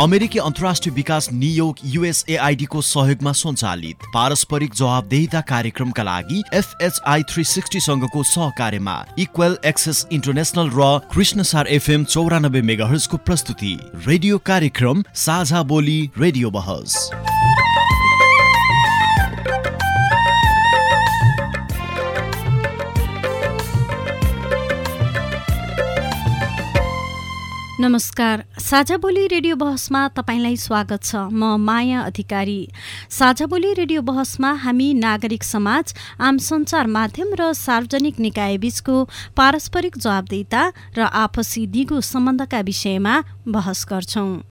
[0.00, 8.22] अमेरिकी अन्तर्राष्ट्रिय विकास नियोग युएसएआईडी को सहयोगमा सञ्चालित पारस्परिक जवाबदेहिता कार्यक्रमका लागि एफएचआई थ्री सिक्सटीसँगको
[8.24, 13.76] सहकार्यमा इक्वेल एक्सेस इन्टरनेसनल र कृष्णसार एफएम चौरानब्बे मेगाहर्जको प्रस्तुति
[14.06, 17.10] रेडियो कार्यक्रम साझा बोली रेडियो बहस।
[27.80, 32.68] नमस्कार। साझा बोली रेडियो बहसमा तपाईँलाई स्वागत छ। म माया अधिकारी।
[33.08, 39.96] साझा बोली रेडियो बहसमा हामी नागरिक समाज आम सञ्चार माध्यम र सार्वजनिक निकाय बीचको पारस्परिक
[39.96, 44.49] जवाबदेता र आपसी दिगो सम्बन्धका विषयमा बहस गर्छौं।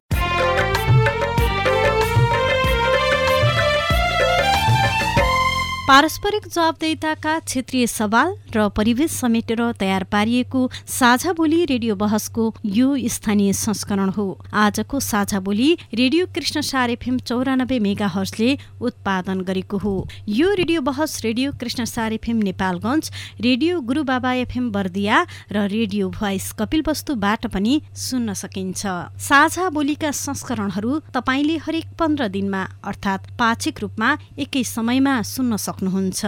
[5.90, 13.54] पारस्परिक जवाबदेताका क्षेत्रीय सवाल र परिवेश समेटेर तयार पारिएको साझा बोली रेडियो बहसको यो स्थानीय
[13.56, 18.50] संस्करण हो। आजको साझा बोली रेडियो कृष्ण सार एफएम चौरानब्बे मेगा हर्सले
[18.82, 19.96] उत्पादन गरेको हो।
[20.30, 21.52] यो रेडियो बहस radio
[21.86, 23.10] Krishnasar FM Nepalgunj
[23.42, 28.86] radio Gurubaba FM Bardiya र रेडियो भोइस कपिलवस्तुबाट पनि सुन्न सकिन्छ।
[29.30, 36.26] साझा बोलीका संस्करणहरू तपाईँले हरेक पन्ध्र दिनमा अर्थात् पाक्षिक रूपमा एकै समयमा सुन्न सक्नु सक्नुहुन्छ।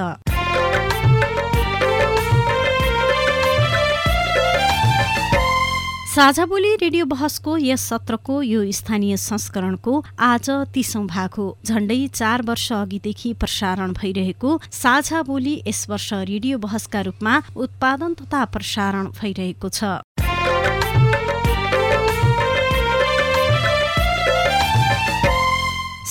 [6.11, 12.41] साझा बोली रेडियो बहसको यस सत्रको यो स्थानीय संस्करणको आज तीसौं भाग हो। झण्डै चार
[12.41, 19.69] वर्ष अघिदेखि प्रसारण भइरहेको साझा बोली यस वर्ष रेडियो बहसका रूपमा उत्पादन तथा प्रसारण भइरहेको
[19.69, 19.83] छ।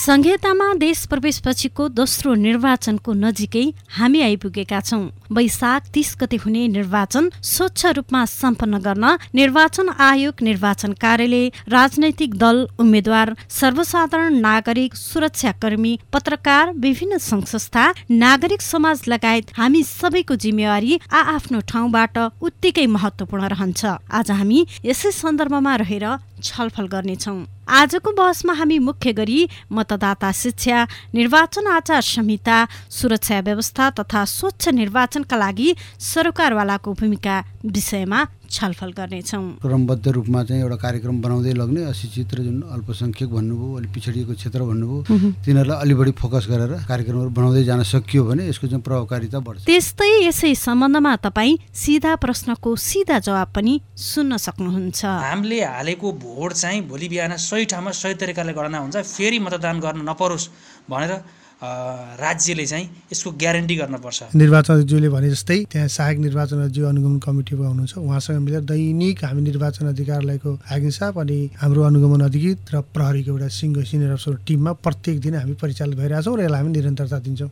[0.00, 3.64] संघीयतामा देश प्रवेशपछिको दोस्रो निर्वाचनको नजिकै
[3.96, 5.00] हामी आइपुगेका छौं।
[5.36, 9.04] वैशाख तीस गते हुने निर्वाचन स्वच्छ रूपमा सम्पन्न गर्न
[9.36, 17.84] निर्वाचन आयोग निर्वाचन कार्यालय राजनैतिक दल उम्मेद्वार सर्वसाधारण नागरिक सुरक्षाकर्मी पत्रकार विभिन्न संघ संस्था
[18.24, 23.84] नागरिक समाज लगायत हामी सबैको जिम्मेवारी आ आफ्नो ठाउँबाट उत्तिकै महत्वपूर्ण रहन्छ।
[24.16, 26.08] आज हामी यसै सन्दर्भमा रहेर
[26.42, 32.58] छलफल गर्नेछौँ। आजको बहसमा हामी मुख्य गरी मतदाता शिक्षा निर्वाचन आचार संहिता
[32.90, 40.76] सुरक्षा व्यवस्था तथा स्वच्छ निर्वाचनका लागि सरकारवालाको भूमिका विषयमा छलफल गर्नेछौँ। क्रमबद्ध रूपमा चाहिँ एउटा
[40.76, 44.98] कार्यक्रम बनाउँदै लग्ने अशिक्षित र जुन अल्पसङ्ख्यक भन्नुभयो अलिक पिछडिएको क्षेत्र भन्नुभयो
[45.46, 50.10] तिनीहरूलाई अलि बढी फोकस गरेर कार्यक्रमहरू बनाउँदै जान सकियो भने यसको चाहिँ प्रभावकारिता बढ्छ। त्यस्तै
[50.26, 57.08] यसै सम्बन्धमा तपाईँ सिधा प्रश्नको सिधा जवाब पनि सुन्न सक्नुहुन्छ। हामीले हालेको भोट चाहिँ भोलि
[57.08, 60.50] बिहान सही ठाउँमा सही तरिकाले गणना हुन्छ फेरि मतदान गर्न नपरोस्
[60.90, 61.12] भनेर
[61.60, 67.66] राज्यले चाहिँ यसको ग्यारेन्टी गर्नुपर्छ। निर्वाचन ज्यूले भने जस्तै त्यहाँ सहायक निर्वाचन ज्यू अनुगमन कमिटीमा
[67.68, 73.48] हुनुहुन्छ। उहाँसँग मिलेर दैनिक हामी निर्वाचन अधिकारीको आज्ञा अनि हाम्रो अनुगमन अधिकृत र प्रहरीको एउटा
[73.52, 77.50] सिङ्गो सिनियर अफसर टिममा प्रत्येक दिन हामी परिचालित भइरहेछौँ र यसलाई हामी निरन्तरता दिन्छौँ।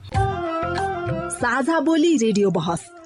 [1.37, 2.98] साझा बोली रेडियो बहस।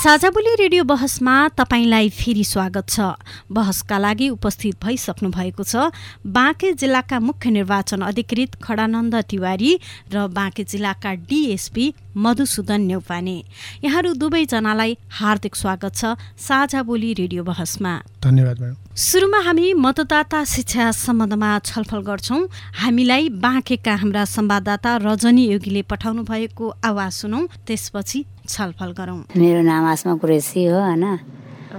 [0.00, 3.20] साझाबोली रेडियो बहसमा तपाईँलाई फेरि स्वागत छ।
[3.52, 5.92] बहसका लागि उपस्थित भइसक्नु भएको छ
[6.24, 9.72] बाँके जिल्लाका मुख्य निर्वाचन अधिकृत खडानन्द तिवारी
[10.08, 11.84] र बाँके जिल्लाका डिएसपी
[12.16, 13.36] मधुसूदन नेउपाने
[13.84, 17.92] यहाँहरू दुवैजनालाई हार्दिक स्वागत छ साझा बोली रेडियो बहसमा।
[18.24, 18.56] धन्यवाद
[19.00, 22.40] सुरुमा हामी मतदाता शिक्षा सम्बन्धमा छलफल गर्छौँ।
[22.84, 29.84] हामीलाई बाँकेका हाम्रा संवाददाता रजनी योगीले पठाउनु भएको आवाज सुनौ। त्यसपछि छलफल गरौँ। मेरो नाम
[29.88, 31.04] आसमा कुरेसी हो होइन?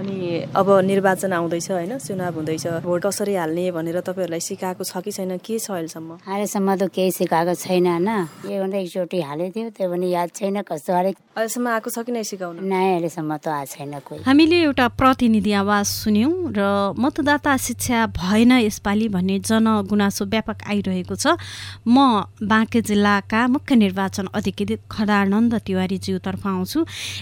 [0.02, 5.12] अनि अब निर्वाचन आउँदैछ होइन चुनाव हुँदैछ। भोट कसरी हाल्ने भनेर तपाईँहरूलाई सिकाएको छ कि
[5.14, 6.26] छैन के छ अहिलेसम्म?
[6.26, 8.10] अहिलेसम्म त केही सिकाएको छैन होइन।
[8.50, 12.22] योभन्दा एकचोटि हालेको थियो त्यो पनि याद छैन कस्तो हरेक अहिलेसम्म आएको छ कि नै
[12.26, 12.60] सिकाउनु?
[12.66, 16.60] नै अहिलेसम्म त आएको छैन कोही। हामीले एउटा प्रतिनिधि आवाज सुन्यौँ र
[16.98, 21.38] मतदाता शिक्षा भएन यसपालि भन्ने जनगुनासो व्यापक आइरहेको छ।
[21.86, 26.78] म बाँके जिल्लाका मुख्य निर्वाचन अधिकृत खडानन्द तिवारीज्यूतर्फ आउँछु।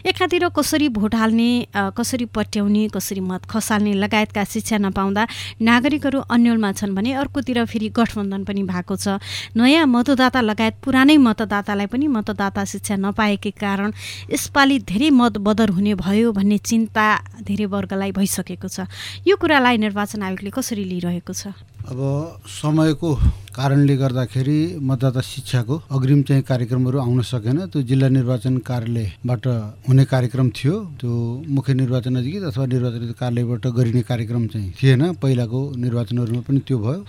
[0.07, 1.51] एकातिर कसरी भोट हाल्ने
[1.99, 5.27] कसरी पट्याउने ल्याउने कसरी मत खसाल्ने लगायतका शिक्षा नपाउँदा
[5.61, 9.19] नागरिकहरू अन्यलमा छन् भने अर्कोतिर फेरि गठबन्धन पनि भएको छ।
[9.57, 13.91] नयाँ मतदाता लगायत पुरानै मतदातालाई पनि मतदाता शिक्षा नपाएकै कारण
[14.31, 17.07] यसपालि धेरै मत बदर हुने भयो भन्ने चिन्ता
[17.43, 18.87] धेरै वर्गलाई भइसकेको छ।
[19.27, 21.51] यो कुरालाई निर्वाचन आयोगले कसरी लिइरहेको छ?
[21.91, 21.99] अब
[22.47, 23.11] समयको
[23.51, 29.45] कारणले गर्दाखेरि मतदाता शिक्षाको अग्रिम चाहिँ कार्यक्रमहरू आउन सकेन। त्यो जिल्ला निर्वाचन कार्यालयबाट
[29.89, 31.11] हुने कार्यक्रम थियो। त्यो
[31.51, 37.01] मुख्य निर्वाचन अधिकृत अथवा निर्वाचन कार्यालयबाट गरिने कार्यक्रम चाहिँ थिएन। पहिलाको निर्वाचनहरूमा पनि त्यो भयो।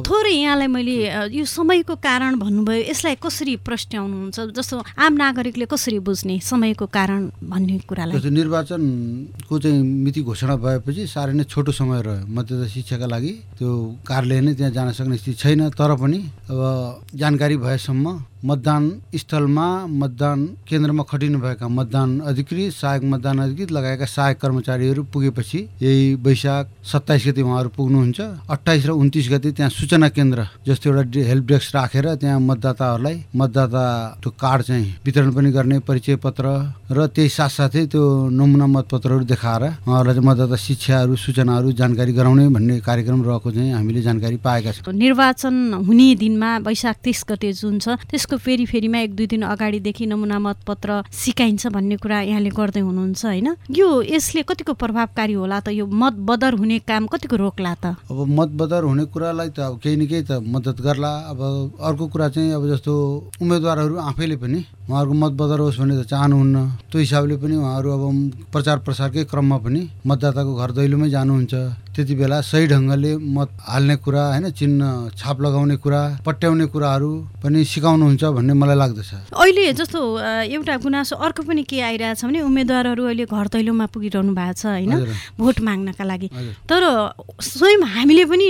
[0.00, 0.96] थोरै यहाँलाई मैले
[1.36, 7.78] यो समयको कारण भन्नुभयो यसलाई कसरी प्रश्नाउनुहुन्छ जस्तो आम नागरिकले कसरी बुझ्ने समयको कारण भन्ने
[7.84, 8.16] कुरालाई?
[8.30, 13.68] निर्वाचनको चाहिँ मिति घोषणा भएपछि साह्रै नै छोटो समय रह्यो। मतदाता शिक्षाका लागि त्यो
[14.08, 16.18] कार्यालय नै त्यहाँ जान सक्ने स्थिति छैन। तर पनि
[16.50, 18.84] अब जानकारी भएसम्म मतदान
[19.14, 19.68] स्थलमा
[20.00, 27.26] मतदान केन्द्रमा खटिनुभएका मतदान अधिकृत सहायक मतदान अधिकृत लगायतका सहायक कर्मचारीहरू पुगेपछि यही वैशाख सत्ताइस
[27.26, 32.06] गति उहाँहरू पुग्नुहुन्छ। अट्ठाइस र उन्तिस गति त्यहाँ सूचना केन्द्र जस्तो एउटा हेल्प डेस्क राखेर
[32.16, 33.84] त्यहाँ मतदाताहरूलाई मतदाता
[34.22, 36.46] त्यो कार्ड चाहिँ वितरण पनि गर्ने परिचय पत्र
[36.90, 42.80] र त्यही साथसाथै त्यो नमुना मतपत्रहरू देखाएर उहाँहरूलाई चाहिँ मतदाता शिक्षाहरू सूचनाहरू जानकारी गराउने भन्ने
[42.80, 45.54] कार्यक्रम रहेको चाहिँ हामीले जानकारी पाएका छौँ। निर्वाचन
[45.86, 50.38] हुने दिनमा वैशाख तिस गते जुन छ त्यसको फेरि फेरिमा एक दुई दिन अगाडिदेखि नमुना
[50.38, 53.56] मतपत्र सिकाइन्छ भन्ने कुरा यहाँले गर्दै हुनुहुन्छ होइन?
[53.70, 55.68] यो यसले कतिको प्रभावकारी होला त?
[55.68, 57.86] यो मत बदर हुने काम कतिको रोक्ला त?
[58.10, 61.40] अब मतबदर हुने कुरालाई त अब केही न केही त मद्दत गर्ला। अब
[61.80, 62.92] अर्को कुरा चाहिँ अब जस्तो
[63.42, 66.56] उम्मेदवारहरू आफैले पनि उहाँहरूको मतबदर होस् भने त चाहनुहुन्न
[66.90, 68.02] त्यो हिसाबले पनि उहाँहरू अब
[68.52, 71.54] प्रचार प्रसारकै क्रममा पनि मतदाताको घर दैलोमै जानुहुन्छ
[71.94, 74.82] त्यति बेला सही ढङ्गले मत हाल्ने कुरा होइन चिन्ह
[75.20, 77.10] छाप लगाउने कुरा पट्याउने कुराहरू
[77.42, 80.00] पनि सिकाउनुहुन्छ भन्ने मलाई लाग्दछ अहिले जस्तो
[80.54, 84.92] एउटा गुनासो अर्को पनि के आइरहेछ भने उम्मेदवारहरू अहिले घर दैलोमा पुगिरहनु भएको छ होइन।
[85.38, 86.28] भोट माग्नका लागि।
[86.70, 86.82] तर
[87.38, 88.48] स्वयं हामीले पनि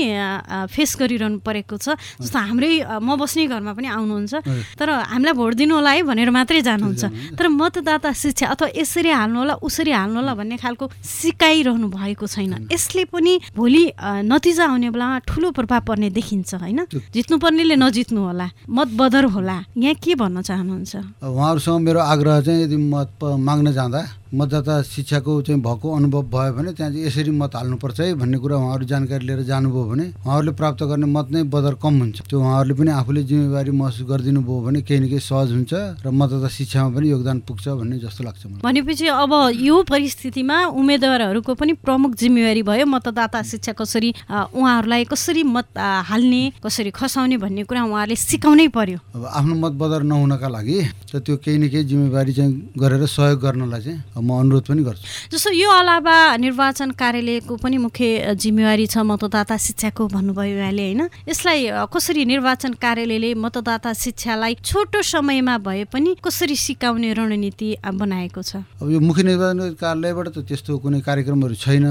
[0.73, 2.71] फेस गरिरहनु परेको छ जस्तो हाम्रै
[3.01, 4.35] म बस्ने घरमा पनि आउनुहुन्छ।
[4.79, 7.05] तर हामीलाई भोट दिनु होला है भनेर मात्रै जानुहुन्छ।
[7.38, 12.69] तर मतदाता शिक्षा अथवा यसरी हाल्नु होला उसरी हाल्नु होला भन्ने खालको सिकाइरहनु भएको छैन।
[12.73, 13.82] यसले पनि भोलि
[14.25, 16.81] नतिजा आउने बेलामा ठुलो प्रभाव पर्ने देखिन्छ होइन?
[17.15, 20.93] जित्नुपर्नेले नजित्नु होला मत बदर होला। यहाँ के भन्न चाहनुहुन्छ?
[21.23, 24.00] उहाँहरूसँग मेरो आग्रह चाहिँ यदि मत माग्न जाँदा
[24.31, 28.56] मतदाता शिक्षाको चाहिँ भएको अनुभव भयो भने त्यहाँ चाहिँ यसरी मत हाल्नुपर्छ है भन्ने कुरा
[28.56, 32.75] उहाँहरू जानकारी लिएर जानुभयो भने उहाँहरूले प्राप्त गर्ने मत नै बदर कम हुन्छ। त्यो उहाँहरूले
[32.79, 35.73] पनि आफूले जिम्मेवारी महसुस गरिदिनु भयो भने केही न केही सहज हुन्छ
[36.06, 41.55] र मतदाता शिक्षामा पनि योगदान पुग्छ भन्ने जस्तो लाग्छ मलाई। भनेपछि अब यो परिस्थितिमा उम्मेदवारहरूको
[41.55, 45.75] पनि प्रमुख जिम्मेवारी भयो मतदाता शिक्षा कसरी उहाँहरूलाई कसरी मत
[46.06, 50.79] हाल्ने कसरी खसाउने भन्ने कुरा उहाँहरूले सिकाउनै पर्यो। अब आफ्नो मत बदर नहुनका लागि
[51.11, 55.05] त त्यो केही न केही जिम्मेवारी चाहिँ गरेर सहयोग गर्नलाई चाहिँ म अनुरोध पनि गर्छु।
[55.32, 61.02] जस्तो यो अलावा निर्वाचन कार्यालयको पनि मुख्य जिम्मेवारी छ मतदाता शिक्षाको भन्नुभयो यहाँले होइन?
[61.28, 68.64] यसलाई कसरी निर्वाचन कार्यालयले मतदाता शिक्षालाई छोटो समयमा भए पनि कसरी सिकाउने रणनीति बनाएको छ?
[68.81, 71.87] अब यो मुख्य निर्वाचन कार्यालयबाट त त्यस्तो कुनै कार्यक्रमहरू छैन।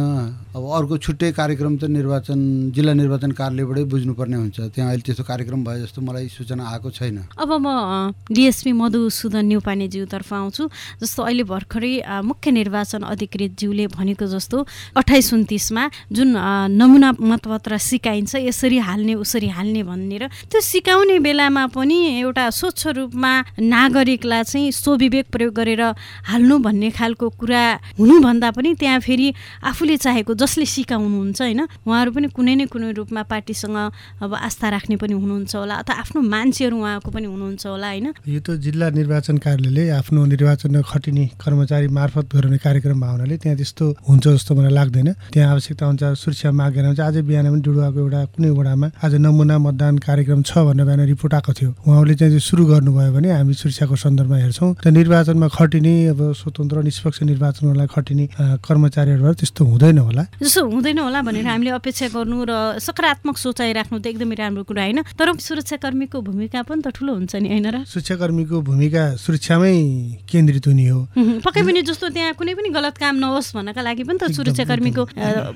[0.56, 2.40] अब अर्को छुट्टै कार्यक्रम त निर्वाचन
[2.74, 7.18] जिल्ला निर्वाचन कार्यालयबाटै बुझ्नुपर्ने हुन्छ। त्यहाँ अहिले त्यस्तो कार्यक्रम भए जस्तो मलाई सूचना आएको छैन।
[7.38, 7.68] अब म
[8.30, 10.64] डिएसपी मधुसूदन न्युपानेज्यूतर्फ आउँछु।
[11.02, 14.58] जस्तो अहिले भर्खरै मुख्य निर्वाचन अधिकृतज्यूले भनेको जस्तो
[14.96, 16.36] अठाइस उन्तिसमा जुन
[16.72, 23.34] नमुना मतपत्र सिकाइन्छ यसरी हाल्ने उसरी हाल्ने भनेर। त्यो सिकाउने बेलामा पनि एउटा स्वच्छ रूपमा
[23.60, 25.82] नागरिकलाई चाहिँ स्वविवेक प्रयोग गरेर
[26.30, 27.64] हाल्नु भन्ने खालको कुरा
[28.00, 29.34] हुनुभन्दा पनि त्यहाँ फेरि
[29.64, 31.62] आफूले चाहेको जसले सिकाउनुहुन्छ होइन?
[31.88, 33.78] उहाँहरू पनि कुनै न कुनै रूपमा पार्टीसँग
[34.22, 38.08] अब आस्था राख्ने पनि हुनुहुन्छ होला अथवा आफ्नो मान्छेहरू उहाँको पनि हुनुहुन्छ होला होइन?
[38.28, 43.86] यो त जिल्ला निर्वाचन कार्यालयले आफ्नो निर्वाचनमा खटिने कर्मचारी मार्फत गराउने कार्यक्रम भावनाले त्यहाँ त्यस्तो
[44.02, 48.22] हुन्छ जस्तो मलाई लाग्दैन। त्यहाँ आवश्यकता हुन्छ सुरक्षा मागेर हुन्छ। आज बिहान पनि डुडुवाको एउटा
[48.34, 52.42] कुनै वडामा आज नमुना मतदान कार्यक्रम छ भनेर बिहान रिपोर्ट आएको थियो। उहाँहरूले चाहिँ त्यो
[52.50, 58.26] सुरु गर्नुभयो भने हामी सुरक्षाको सन्दर्भमा हेर्छौँ। र निर्वाचनमा खटिने अब स्वतन्त्र निष्पक्ष निर्वाचनहरूलाई खटिने
[58.66, 62.52] कर्मचारीहरूबाट त्यस्तो हुँदैन होला। जसो हुँदैन होला भनेर हामीले अपेक्षा गर्नु र
[62.82, 67.34] सकारात्मक सोचाइ राख्नु त एकदमै राम्रो कुरा होइन। तर सुरक्षाकर्मीको भूमिका पनि त ठुलो हुन्छ
[67.38, 67.78] नि होइन र?
[67.86, 69.78] सुरक्षाकर्मीको भूमिका सुरक्षामै
[70.26, 71.00] केन्द्रित हुने हो।
[71.46, 75.04] पक्कै पनि जस्तो त्यहाँ कुनै पनि गलत काम नहोस् भन्नका लागि पनि त सुरक्षाकर्मीको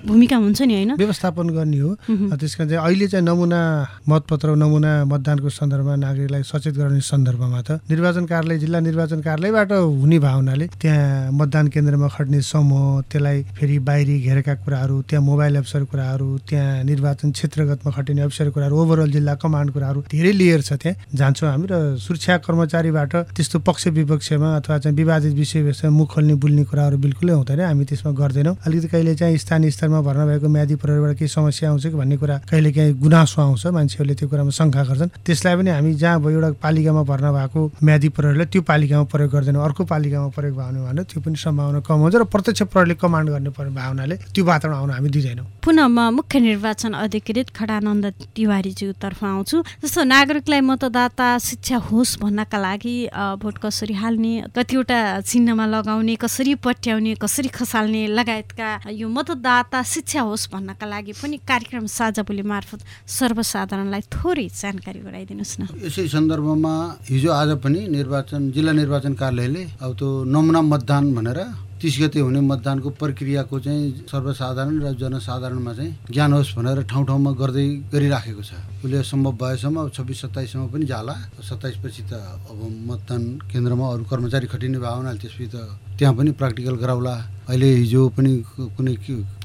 [0.03, 0.91] भूमिका हुन्छ नि होइन?
[0.99, 1.89] व्यवस्थापन गर्ने हो।
[2.35, 3.59] त्यस कारण चाहिँ अहिले चाहिँ नमुना
[4.03, 10.19] मतपत्र नमुना मतदानको सन्दर्भमा नागरिकलाई सचेत गराउने सन्दर्भमा त निर्वाचन कार्यालय जिल्ला निर्वाचन कार्यालयबाट हुने
[10.19, 16.27] भावनाले त्यहाँ मतदान केन्द्रमा खट्ने समूह त्यसलाई फेरि बाहिरी घेरेका कुराहरू त्यहाँ मोबाइल अफिसर कुराहरू
[16.43, 21.49] त्यहाँ निर्वाचन क्षेत्रगतमा खटिने अफिसर कुराहरू ओभरअल जिल्ला कमान्ड कुराहरू धेरै लेयर छ त्यहाँ। जान्छौँ
[21.49, 26.63] हामी र सुरक्षा कर्मचारीबाट त्यस्तो पक्ष विपक्षमा अथवा चाहिँ विवादित विषय विषयमा मुख खोल्ने बोल्ने
[26.63, 30.75] बुल्ने कुराहरू बिल्कुलै हुँदैन हामी त्यसमा गर्दैनौँ। अलिकति कहिले चाहिँ स्थानीय स्तरमा भर्ना भएको म्यादी
[30.75, 34.83] प्रहरीबाट केही समस्या आउँछ कि भन्ने कुरा कहिले काहीँ गुनासो आउँछ मान्छेहरूले त्यो कुरामा शङ्का
[34.83, 39.31] गर्छन्। त्यसलाई पनि हामी जहाँ अब एउटा पालिकामा भर्ना भएको म्यादी प्रहरीलाई त्यो पालिकामा प्रयोग
[39.33, 43.29] गर्दैनौँ अर्को पालिकामा प्रयोग भयो भने त्यो पनि सम्भावना कम हुन्छ र प्रत्यक्ष प्रहरीले कमान्ड
[43.29, 49.57] गर्ने भावनाले त्यो वातावरण आउन हामी दिँदैनौँ। पुनः म मुख्य निर्वाचन अधिकृत खडानन्द तिवारीज्यूतर्फ आउँछु।
[49.83, 52.95] जस्तो नागरिकलाई मतदाता शिक्षा होस् भन्नका लागि
[53.41, 60.49] भोट कसरी हाल्ने कतिवटा चिन्हमा लगाउने कसरी पट्याउने कसरी खसाल्ने लगायतका यो मतदाता शिक्षा होस्
[60.53, 66.73] भन्नका लागि पनि कार्यक्रम साझा बोली मार्फत सर्वसाधारणलाई थोरै जानकारी गराइदिनुहोस् न। यसै सन्दर्भमा
[67.09, 71.39] हिजो आज पनि निर्वाचन जिल्ला निर्वाचन कार्यालयले अब त्यो नमुना मतदान भनेर
[71.81, 77.31] तिस गते हुने मतदानको प्रक्रियाको चाहिँ सर्वसाधारण र जनसाधारणमा चाहिँ ज्ञान होस् भनेर ठाउँ ठाउँमा
[77.35, 78.51] गर्दै गरिराखेको छ।
[78.83, 82.19] उसले सम्भव भएसम्म अब छब्बिस सत्ताइससम्म पनि जाला। सत्ताइस पछि त
[82.51, 82.59] अब
[82.91, 87.15] मतदान केन्द्रमा अरू कर्मचारी खटिने भयो हुनाले त्यसपछि त त्यहाँ पनि प्र्याक्टिकल गराउला।
[87.47, 88.31] अहिले हिजो पनि
[88.75, 88.93] कुनै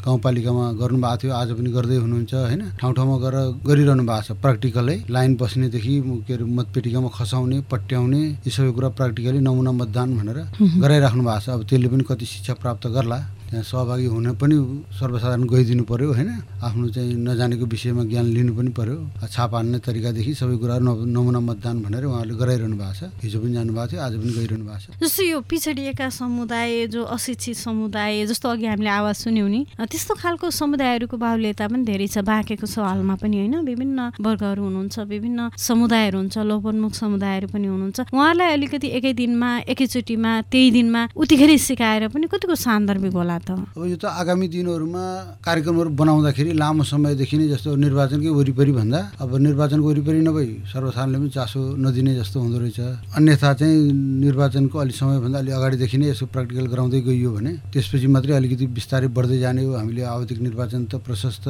[0.02, 2.62] गाउँपालिकामा गर्नुभएको थियो। आज पनि गर्दै हुनुहुन्छ होइन?
[2.83, 5.95] ठाउँ ठाउँमा गएर गरिरहनु भएको छ प्र्याक्टिकलै लाइन बस्नेदेखि
[6.26, 10.38] के अरे मतपेटिकामा खसाउने पट्याउने यी सबै कुरा प्र्याक्टिकली नमुना मतदान भनेर
[10.83, 13.18] गराइराख्नु भएको छ। अब त्यसले पनि कति शिक्षा प्राप्त गर्ला।
[13.49, 14.57] त्यहाँ सहभागी हुन पनि
[14.93, 16.31] सर्वसाधारण गइदिनु पर्यो होइन?
[16.62, 21.83] आफ्नो चाहिँ नजानेको विषयमा ज्ञान लिनु पनि पर्यो। छाप हान्ने तरिकादेखि सबै न- नमुना मतदान
[21.83, 25.23] भनेर उहाँहरूले गराइरहनु भएको छ। हिजो पनि जानुभएको थियो आज पनि गइरहनु भएको छ। जस्तो
[25.23, 31.17] यो पिछडिएका समुदाय जो अशिक्षित समुदाय जस्तो अघि हामीले आवाज सुन्यौँ नि त्यस्तो खालको समुदायहरूको
[31.17, 33.57] बाहुल्यता पनि धेरै छ। बाँकेको छ हालमा पनि होइन?
[33.64, 40.43] विभिन्न वर्गहरू हुनुहुन्छ विभिन्न समुदायहरू हुन्छ लोपोन्मुख समुदायहरू पनि हुनुहुन्छ। उहाँलाई अलिकति एकै दिनमा एकैचोटिमा
[40.52, 45.04] त्यही दिनमा उतिखेरै सिकाएर पनि कतिको सान्दर्भिक होला त अब यो त आगामी दिनहरूमा
[45.47, 51.30] कार्यक्रमहरू बनाउँदाखेरि लामो समयदेखि नै जस्तो निर्वाचनकै वरिपरि भन्दा अब निर्वाचनको वरिपरि नभई सर्वसाधारणले पनि
[51.37, 52.78] चासो नदिने जस्तो हुँदो रहेछ।
[53.16, 53.76] अन्यथा चाहिँ
[54.25, 59.09] निर्वाचनको अलिक समयभन्दा अलिक अगाडिदेखि नै यसो प्र्याक्टिकल गराउँदै गइयो भने त्यसपछि मात्रै अलिकति बिस्तारै
[59.16, 61.45] बढ्दै जाने हो। हामीले आवधिक निर्वाचन त प्रशस्त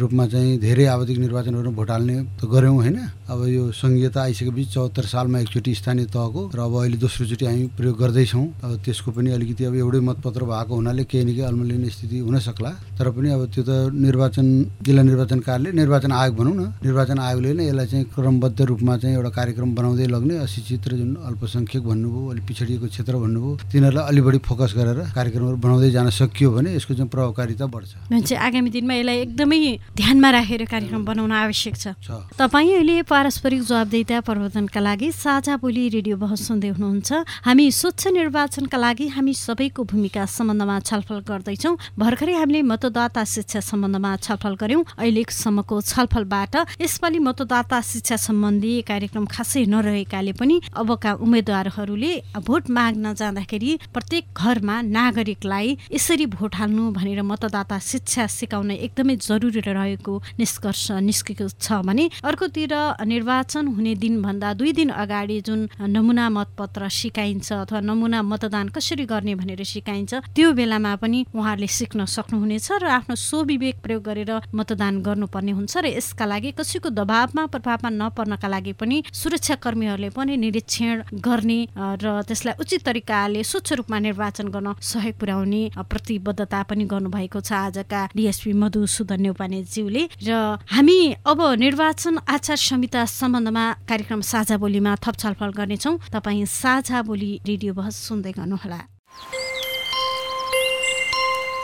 [0.00, 2.98] रूपमा चाहिँ धेरै आवधिक निर्वाचनहरू भोट हाल्ने त गऱ्यौँ होइन?
[3.28, 7.96] अब यो सङ्घीयता आइसकेपछि चौहत्तर सालमा एकचोटि स्थानीय तहको र अब अहिले दोस्रोचोटि हामी प्रयोग
[7.98, 12.18] गर्दैछौँ। अब त्यसको पनि अलिकति अब एउटै मतपत्र भएको हुनाले केही न केही अल्मलिने स्थिति
[12.22, 14.46] हुन सक्ला तर पनि अब त्यो त निर्वाचन
[14.86, 19.16] जिल्ला निर्वाचन कार्यालय निर्वाचन आयोग भनौँ न निर्वाचन आयोगले नै यसलाई चाहिँ क्रमबद्ध रूपमा चाहिँ
[19.16, 24.20] एउटा कार्यक्रम बनाउँदै लग्ने अशिक्षित र जुन अल्पसङ्ख्यक भन्नुभयो अलिक पिछडिएको क्षेत्र भन्नुभयो तिनीहरूलाई अलि
[24.26, 28.94] बढी फोकस गरेर कार्यक्रमहरू बनाउँदै जान सकियो भने यसको चाहिँ प्रभावकारिता बढ्छ। चाहिँ आगामी दिनमा
[28.94, 29.58] यसलाई एकदमै
[29.98, 32.08] ध्यानमा राखेर कार्यक्रम बनाउन आवश्यक छ। छ।
[32.38, 37.08] तपाईँ अहिले पारस्परिक जवाबदेता प्रवर्धनका लागि साझा बोली रेडियो बहस सुन्दै हुनुहुन्छ।
[37.48, 44.12] हामी स्वच्छ निर्वाचनका लागि हामी सबैको भूमिका सम्बन्धमा छलफल गर्दैछौँ। भर्खरै हामीले मतदाता शिक्षा सम्बन्धमा
[44.16, 52.12] छलफल गऱ्यौँ। अहिलेसम्मको छलफलबाट यसपालि मतदाता शिक्षा सम्बन्धी कार्यक्रम खासै नरहेकाले पनि अबका उम्मेद्वारहरूले
[52.46, 59.60] भोट माग्न जाँदाखेरि प्रत्येक घरमा नागरिकलाई यसरी भोट हाल्नु भनेर मतदाता शिक्षा सिकाउन एकदमै जरुरी
[59.60, 62.74] रहेको निष्कर्ष निस्केको छ भने अर्कोतिर
[63.06, 65.60] निर्वाचन हुने दिनभन्दा दुई दिन अगाडि जुन
[65.94, 72.04] नमुना मतपत्र सिकाइन्छ अथवा नमुना मतदान कसरी गर्ने भनेर सिकाइन्छ त्यो बेलामा पनि उहाँहरूले सिक्न
[72.06, 77.90] सक्नुहुनेछ र आफ्नो स्वविवेक प्रयोग गरेर मतदान गर्नुपर्ने हुन्छ र यसका लागि कसैको दबावमा प्रभावमा
[77.90, 81.58] नपर्नका लागि पनि सुरक्षाकर्मीहरूले पनि निरीक्षण गर्ने
[82.02, 88.00] र त्यसलाई उचित तरिकाले स्वच्छ रूपमा निर्वाचन गर्न सहयोग पुर्याउने प्रतिबद्धता पनि गर्नुभएको छ आजका
[88.16, 90.30] डिएसपी मधुसूदन नेउपानेज्यूले र
[90.74, 97.30] हामी अब निर्वाचन आचार संहिता सम्बन्धमा कार्यक्रम साझा बोलीमा थप छलफल गर्नेछौँ। तपाईँ साझा बोली
[97.46, 98.80] रेडियो बहस सुन्दै गर्नुहोला।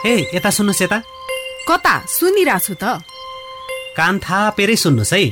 [0.07, 0.99] ए यता सुन्नुहोस् यता।
[1.69, 1.95] कता?
[2.07, 2.85] सुनिरहेको छु त।
[3.97, 5.23] कान थापेरै सुन्नुहोस् है।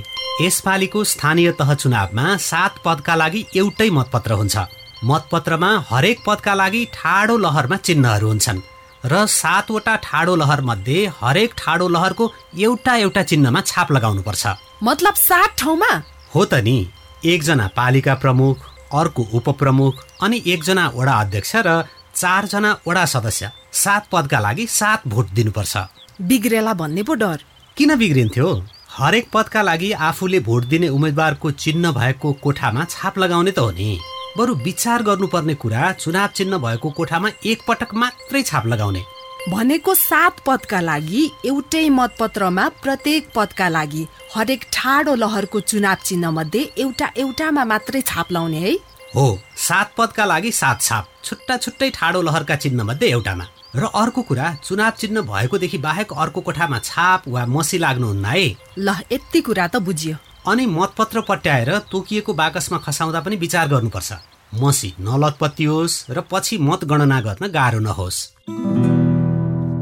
[0.41, 4.57] यसपालिको स्थानीय तह चुनावमा सात पदका लागि एउटै मतपत्र हुन्छ।
[5.05, 8.65] मतपत्रमा हरेक पदका लागि ठाडो लहरमा चिन्हहरू हुन्छन्।
[9.05, 12.25] र सातवटा ठाडो लहर मध्ये हरेक ठाडो लहरको
[12.59, 14.45] एउटा एउटा चिन्हमा छाप लगाउनुपर्छ।
[14.83, 15.93] मतलब सात ठाउँमा?
[16.35, 16.77] हो त नि।
[17.25, 18.57] एकजना पालिका प्रमुख
[18.95, 21.83] अर्को उपप्रमुख अनि एकजना वडा अध्यक्ष र
[22.17, 25.77] चारजना वडा सदस्य। सात पदका लागि सात भोट दिनुपर्छ।
[26.23, 27.45] बिग्रेला भन्ने पो डर।
[27.77, 28.49] किन बिग्रिन्थ्यो?
[28.91, 33.99] हरेक पदका लागि आफूले भोट दिने उम्मेद्वारको चिन्ह भएको कोठामा छाप लगाउने त हो नि।
[34.37, 39.03] बरु विचार गर्नुपर्ने कुरा चुनाव चिन्ह भएको कोठामा एकपटक मात्रै छाप लगाउने।
[39.49, 46.63] भनेको सात पदका लागि एउटै मतपत्रमा प्रत्येक पदका लागि हरेक ठाडो लहरको चुनाव चिन्ह मध्ये
[46.79, 48.77] एउटा एउटामा मात्रै छाप लाउने है।
[49.17, 49.27] हो
[49.59, 54.55] सात पदका लागि सात छाप। छुट्टा छुट्टै ठाडो लहरका चिन्ह मध्ये एउटामा। र अर्को कुरा
[54.65, 58.45] चुनाव चिन्ह भएकोदेखि बाहेक अर्को कोठामा छाप वा मसी लाग्नुहुन्न है।
[58.79, 64.13] ल यति कुरा त बुझियो। अनि मतपत्र पट्याएर तोकिएको बाकसमा खसाउँदा पनि विचार गर्नुपर्छ।
[64.61, 68.19] मसी नलतपत्ती होस् र पछि मतगणना गर्न गाह्रो नहोस्।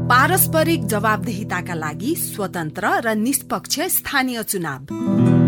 [0.07, 5.40] पारस्परिक जवाबदेहिताका लागि स्वतन्त्र र निष्पक्ष स्थानीय चुनाव।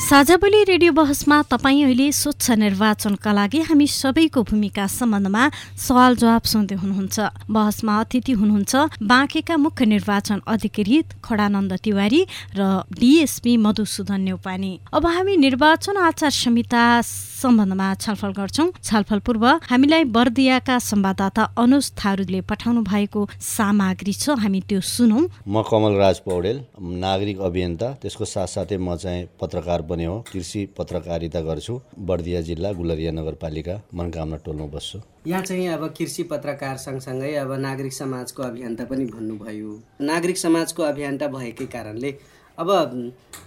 [0.00, 5.42] साझाबोली रेडियो बहसमा तपाईँ अहिले स्वच्छ निर्वाचनका लागि हामी सबैको भूमिका सम्बन्धमा
[5.76, 7.16] सवाल जवाब सुन्दै हुनुहुन्छ।
[7.52, 8.72] बहसमा अतिथि हुनुहुन्छ
[9.04, 12.20] बाँकेका मुख्य निर्वाचन अधिकृत खडानन्द तिवारी
[12.56, 12.60] र
[12.96, 20.78] डिएसपी मधुसूदन नेउपानी अब हामी निर्वाचन आचार संहिता सम्बन्धमा छलफल गर्छौँ। छलफल पूर्व हामीलाई बर्दियाका
[20.80, 26.64] संवाददाता अनुज थारूले पठाउनु भएको सामग्री छ हामी त्यो सुनौँ। म कमल राज पौडेल
[27.04, 33.12] नागरिक अभियन्ता त्यसको साथसाथै म चाहिँ पत्रकार पनि हो। कृषि पत्रकारिता गर्छु। बर्दिया जिल्ला गुलरिया
[33.12, 39.04] नगरपालिका मनकामना टोलमा बस्छु। यहाँ चाहिँ अब कृषि पत्रकार सँगसँगै अब नागरिक समाजको अभियन्ता पनि
[39.06, 42.14] भन्नुभयो नागरिक समाजको अभियन्ता भएकै कारणले
[42.58, 42.70] अब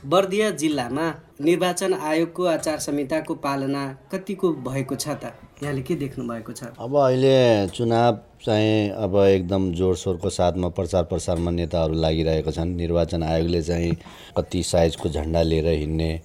[0.09, 1.07] बर्दिया जिल्लामा
[1.41, 3.81] निर्वाचन आयोगको आचार संहिताको पालना
[4.12, 5.33] कतिको भएको छ त?
[5.63, 6.63] यहाँले के देख्नु भएको छ?
[6.79, 13.62] अब अहिले चुनाव चाहिँ अब एकदम जोडसोरको साथमा प्रचार प्रसारमा नेताहरू लागिरहेका छन्। निर्वाचन आयोगले
[13.63, 13.91] चाहिँ
[14.38, 16.19] कति साइजको झन्डा लिएर हिँड्ने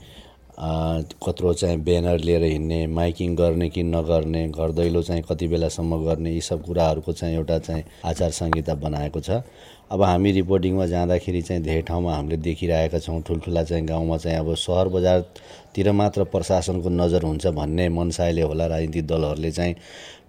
[1.23, 6.33] कत्रो चाहिँ ब्यानर लिएर हिँड्ने माइकिङ गर्ने कि नगर्ने घर दैलो चाहिँ कति बेलासम्म गर्ने
[6.35, 9.43] यी सब कुराहरूको चाहिँ एउटा चाहिँ आचार संहिता बनाएको छ।
[9.91, 14.55] अब हामी रिपोर्टिङमा जाँदाखेरि चाहिँ धेरै ठाउँमा हामीले देखिरहेका छौँ। ठुल्ठुला चाहिँ गाउँमा चाहिँ अब
[14.55, 19.75] सहर बजारतिर मात्र प्रशासनको नजर हुन्छ भन्ने मनसायले होला राजनीतिक दलहरूले चाहिँ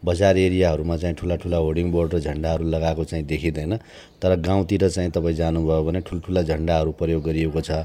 [0.06, 3.76] बजार एरियाहरूमा चाहिँ ठुला ठुला होर्डिङ बोर्ड र झन्डाहरू लगाएको चाहिँ देखिँदैन।
[4.22, 7.84] तर गाउँतिर चाहिँ तपाईँ जानुभयो भने ठुल्ठुला झन्डाहरू प्रयोग गरिएको छ।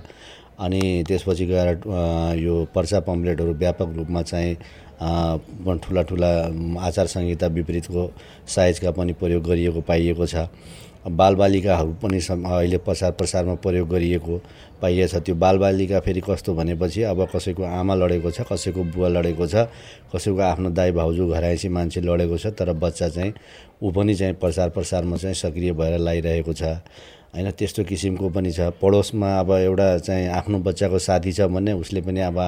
[0.54, 1.68] अनि त्यसपछि गएर
[2.38, 4.54] यो पर्चा पम्पलेटहरू व्यापक रूपमा चाहिँ
[5.82, 6.30] ठुला ठुला
[6.80, 8.02] आचार संहिता विपरीतको
[8.46, 10.46] साइजका पनि प्रयोग गरिएको पाइएको छ।
[11.06, 14.40] बालबालिकाहरू पनि अहिले प्रचार प्रसारमा प्रयोग गरिएको
[14.82, 19.68] पाइएछ त्यो बालबालिका फेरि कस्तो भनेपछि अब कसैको आमा लडेको छ कसैको बुवा लडेको छ
[20.14, 23.32] कसैको आफ्नो दाई भाउजू घराइसी मान्छे लडेको छ तर बच्चा चाहिँ
[23.82, 26.62] ऊ पनि चाहिँ प्रचार प्रसारमा चाहिँ सक्रिय भएर लागिरहेको छ।
[27.34, 32.00] होइन त्यस्तो किसिमको पनि छ। पडोसमा अब एउटा चाहिँ आफ्नो बच्चाको साथी छ भने उसले
[32.00, 32.38] पनि अब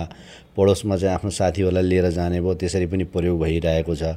[0.56, 4.16] पडोसमा चाहिँ आफ्नो साथीहरूलाई लिएर जाने भयो त्यसरी पनि प्रयोग भइरहेको छ।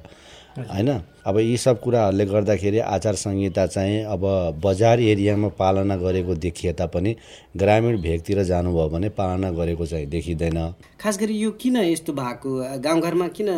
[0.58, 0.89] होइन?
[1.25, 4.22] अब यी सब कुराहरूले गर्दाखेरि आचार संहिता चाहिँ अब
[4.63, 7.15] बजार एरियामा पालना गरेको देखिए तापनि
[7.58, 10.58] ग्रामीण भेगतिर जानुभयो भने पालना गरेको चाहिँ देखिँदैन।
[11.00, 12.80] खास गरी यो किन यस्तो भएको?
[12.80, 13.50] गाउँघरमा किन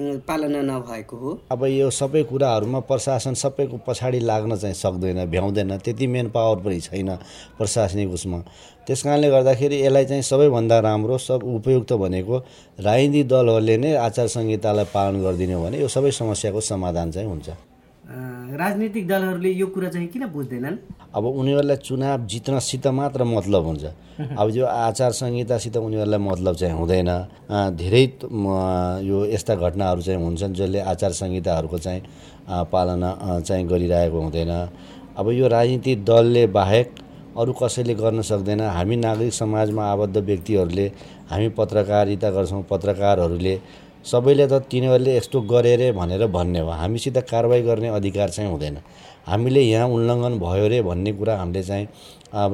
[0.00, 1.30] पालना नभएको हो?
[1.50, 6.80] अब यो सबै कुराहरूमा प्रशासन सबैको पछाडि लाग्न चाहिँ सक्दैन भ्याउँदैन। त्यति मेन पावर पनि
[6.80, 7.10] छैन
[7.58, 8.38] प्रशासनिक उसमा।
[8.88, 12.36] त्यस कारणले गर्दाखेरि यसलाई चाहिँ सबैभन्दा राम्रो सब उपयुक्त भनेको
[12.80, 17.48] राजनीतिक दलहरूले नै आचार संहितालाई पालन गरिदिने भने यो सबै समस्याको समाधान चाहिँ हुन्छ।
[18.56, 20.76] राजनीतिक दलहरूले यो कुरा चाहिँ किन बुझ्दैनन्?
[21.14, 23.84] अब उनीहरूलाई चुनाव जित्नसित मात्र मतलब हुन्छ।
[24.40, 27.10] अब यो आचार संहितासित उनीहरूलाई मतलब चाहिँ हुँदैन।
[27.76, 28.04] धेरै
[29.04, 32.02] यो यस्ता घटनाहरू चाहिँ हुन्छन् जसले आचार संहिताहरूको चाहिँ
[32.72, 34.52] पालना चाहिँ गरिरहेको हुँदैन।
[35.18, 36.88] अब यो राजनीतिक दलले बाहेक
[37.38, 40.86] अरू कसैले गर्न सक्दैन। हामी नागरिक समाजमा आबद्ध व्यक्तिहरूले
[41.30, 43.54] हामी पत्रकारिता गर्छौँ पत्रकारहरूले
[44.04, 48.78] सबैले त तिनीहरूले यस्तो गरे अरे भनेर भन्ने हो। हामीसित कारवाही गर्ने अधिकार चाहिँ हुँदैन।
[49.26, 51.86] हामीले यहाँ उल्लङ्घन भयो अरे भन्ने कुरा हामीले चाहिँ
[52.34, 52.52] अब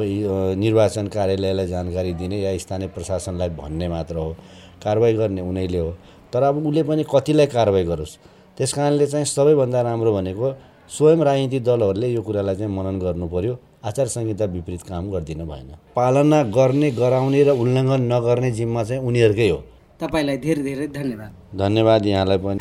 [0.60, 4.36] निर्वाचन कार्यालयलाई जानकारी दिने या स्थानीय प्रशासनलाई भन्ने मात्र हो।
[4.84, 5.90] कारवाही गर्ने उनीहरूले हो।
[6.32, 8.16] तर अब उसले पनि कतिलाई कारवाही गरोस्?
[8.58, 10.52] त्यस कारणले चाहिँ सबैभन्दा राम्रो भनेको
[10.90, 15.68] स्वयं राजनीतिक दलहरूले यो कुरालाई चाहिँ मनन गर्नु पर्यो। आचार संहिता विपरीत काम गरिदिनु भएन।
[15.96, 19.58] पालना गर्ने गराउने र उल्लङ्घन नगर्ने जिम्मा चाहिँ उनीहरूकै हो।
[20.00, 22.58] तपाईँलाई धेरै धेरै धन्यवाद। धन्यवाद यहाँलाई पनि।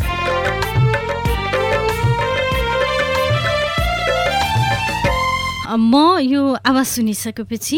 [5.77, 7.77] म यो आवाज सुनिसकेपछि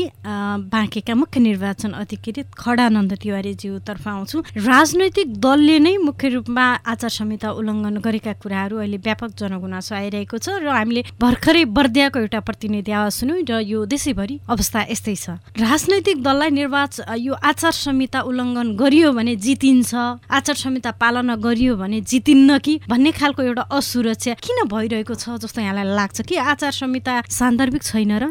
[0.68, 7.98] बाँकेका मुख्य निर्वाचन अधिकृत खडानन्द तिवारीज्यूतर्फ आउँछु। राजनैतिक दलले नै मुख्य रूपमा आचार संहिता उल्लङ्घन
[8.04, 13.42] गरेका कुराहरू अहिले व्यापक जनगुनासो आइरहेको छ र हामीले भर्खरै बर्दियाको एउटा प्रतिनिधि आवाज सुन्यौँ
[13.48, 19.36] र यो देशैभरि अवस्था यस्तै छ। राजनैतिक दललाई निर्वाचन यो आचार संहिता उल्लङ्घन गरियो भने
[19.40, 25.40] जितिन्छ आचार संहिता पालना गरियो भने जितिन्न कि भन्ने खालको एउटा असुरक्षा किन भइरहेको छ
[25.40, 28.26] जस्तो यहाँलाई लाग्छ कि आचार संहिता सान्दर्भिक छैन र?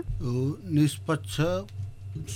[0.77, 1.37] निष्पक्ष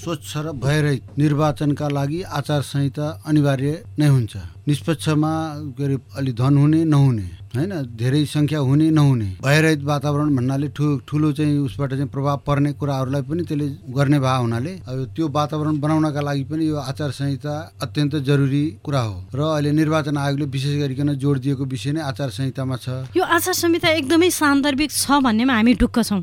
[0.00, 4.35] स्वच्छ र भयरहित निर्वाचनका लागि आचार संहिता अनिवार्य नै हुन्छ।
[4.68, 5.33] निष्पक्षमा
[5.76, 10.85] के अरे अलि धन हुने नहुने होइन धेरै सङ्ख्या हुने नहुने। भयरहित वातावरण भन्नाले ठु
[11.09, 15.78] ठुलो चाहिँ उसबाट चाहिँ प्रभाव पर्ने कुराहरूलाई पनि त्यसले गर्ने भए हुनाले अब त्यो वातावरण
[15.81, 20.74] बनाउनका लागि पनि यो आचार संहिता अत्यन्त जरुरी कुरा हो। र अहिले निर्वाचन आयोगले विशेष
[20.76, 25.54] गरिकन जोड दिएको विषय नै आचार संहितामा छ। यो आचार संहिता एकदमै सान्दर्भिक छ भन्नेमा
[25.57, 26.20] हामी ढुक्क छौँ।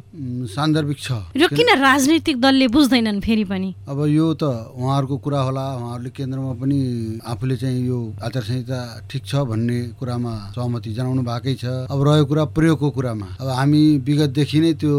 [0.54, 1.70] सान्दर्भिक छ। र किन?
[1.82, 3.70] राजनीतिक दलले बुझ्दैनन् फेरि पनि?
[3.90, 4.44] अब यो त
[4.78, 6.80] उहाँहरूको कुरा होला। उहाँहरूले केन्द्रमा पनि
[7.26, 8.00] आफूले चाहिँ यो
[8.36, 13.28] आचार संहिता ठिक छ भन्ने कुरामा सहमति जनाउनु भएकै छ। अब रह्यो कुरा प्रयोगको कुरामा।
[13.40, 14.96] अब हामी विगतदेखि नै त्यो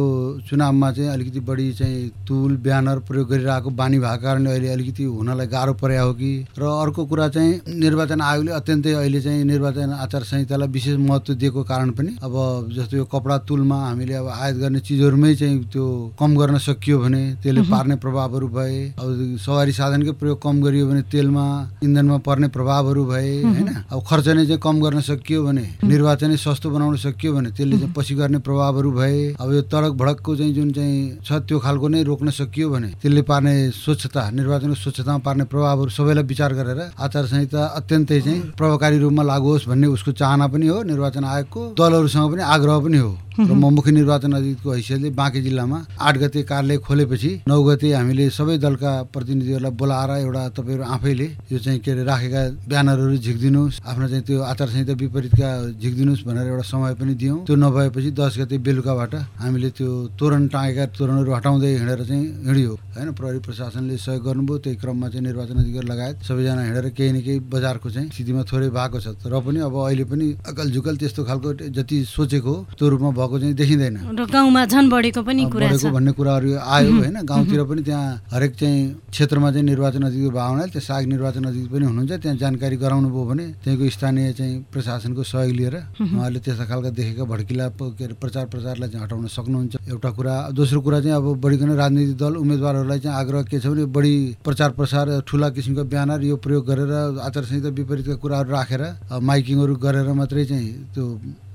[0.48, 5.46] चुनावमा चाहिँ अलिकति बढी चाहिँ तुल ब्यानर प्रयोग गरिरहेको बानी भएको कारणले अहिले अलिकति हुनलाई
[5.52, 6.32] गाह्रो पर्या हो कि?
[6.56, 11.62] र अर्को कुरा चाहिँ निर्वाचन आयोगले अत्यन्तै अहिले चाहिँ निर्वाचन आचार संहितालाई विशेष महत्त्व दिएको
[11.68, 12.34] कारण पनि अब
[12.72, 15.84] जस्तो यो कपडा तुलमा हामीले अब आयात गर्ने चिजहरूमै चाहिँ त्यो
[16.16, 21.02] कम गर्न सकियो भने त्यसले पार्ने प्रभावहरू भए अब सवारी साधनकै प्रयोग कम गरियो भने
[21.12, 21.44] तेलमा
[21.84, 23.68] इन्धनमा पर्ने प्रभावहरू भए होइन?
[23.92, 27.92] अब खर्च नै चाहिँ कम गर्न सकियो भने निर्वाचनै सस्तो बनाउन सकियो भने त्यसले चाहिँ
[27.96, 32.02] पछि गर्ने प्रभावहरू भए अब यो तडक भडकको चाहिँ जुन चाहिँ छ त्यो खालको नै
[32.02, 37.64] रोक्न सकियो भने त्यसले पार्ने स्वच्छता निर्वाचनको स्वच्छतामा पार्ने प्रभावहरू सबैलाई विचार गरेर आचार संहिता
[37.78, 42.42] अत्यन्तै चाहिँ प्रभावकारी रूपमा लागु होस् भन्ने उसको चाहना पनि हो निर्वाचन आयोगको दलहरूसँग पनि
[42.54, 47.30] आग्रह पनि हो। र म मुख्य निर्वाचन अधिकारीको हैसियतले बाँकी जिल्लामा आठ गते कार्यालय खोलेपछि
[47.48, 52.42] नौ गते हामीले सबै दलका प्रतिनिधिहरूलाई बोलाएर एउटा तपाईँहरू आफैले यो चाहिँ के अरे राखेका
[52.64, 57.56] ब्यानरहरू झिकिदिनुहोस् आफ्नो चाहिँ त्यो आचार संहिता विपरीतका झिकिदिनुहोस् भनेर एउटा समय पनि दियौँ। त्यो
[57.56, 63.38] नभएपछि दस गते बेलुकाबाट हामीले त्यो तोरण टाँगेका तोरणहरू हटाउँदै हिँडेर चाहिँ हिँड्यो। होइन प्रहरी
[63.46, 67.88] प्रशासनले सहयोग गर्नुभयो। त्यही क्रममा चाहिँ निर्वाचन अधिकारी लगायत सबैजना हिँडेर केही न केही बजारको
[67.90, 71.96] चाहिँ स्थितिमा थोरै भएको छ। र पनि अब अहिले पनि अकल झुकल त्यस्तो खालको जति
[72.16, 76.48] सोचेको त्यो रूपमा भएको चाहिँ देखिँदैन। र गाउँमा झन् बढेको पनि कुरा बढेको भन्ने कुराहरू
[76.62, 78.78] आयो होइन। गाउँतिर पनि त्यहाँ हरेक चाहिँ
[79.10, 83.08] क्षेत्रमा चाहिँ निर्वाचन अधिकारी भयो हुनाले त्यहाँ साग निर्वाचन अधिकारी पनि हुनुहुन्छ। त्यहाँ जानकारी गराउनु
[83.10, 88.14] भयो भने त्यहीँको स्थानीय चाहिँ प्रशासनको सहयोग लिएर उहाँहरूले त्यस्ता खालका देखेका भड्किला के अरे
[88.22, 93.00] प्रचार प्रसारलाई चाहिँ हटाउन सक्नुहुन्छ। एउटा कुरा दोस्रो कुरा चाहिँ अब बढिकन राजनीतिक दल उम्मेदवारहरूलाई
[93.00, 96.92] चाहिँ आग्रह के छ भने बढी प्रचार प्रसार ठुला किसिमको ब्यानर यो प्रयोग गरेर
[97.26, 101.04] आचार संहिता विपरीतका कुराहरू राखेर माइकिङहरू गरेर मात्रै चाहिँ त्यो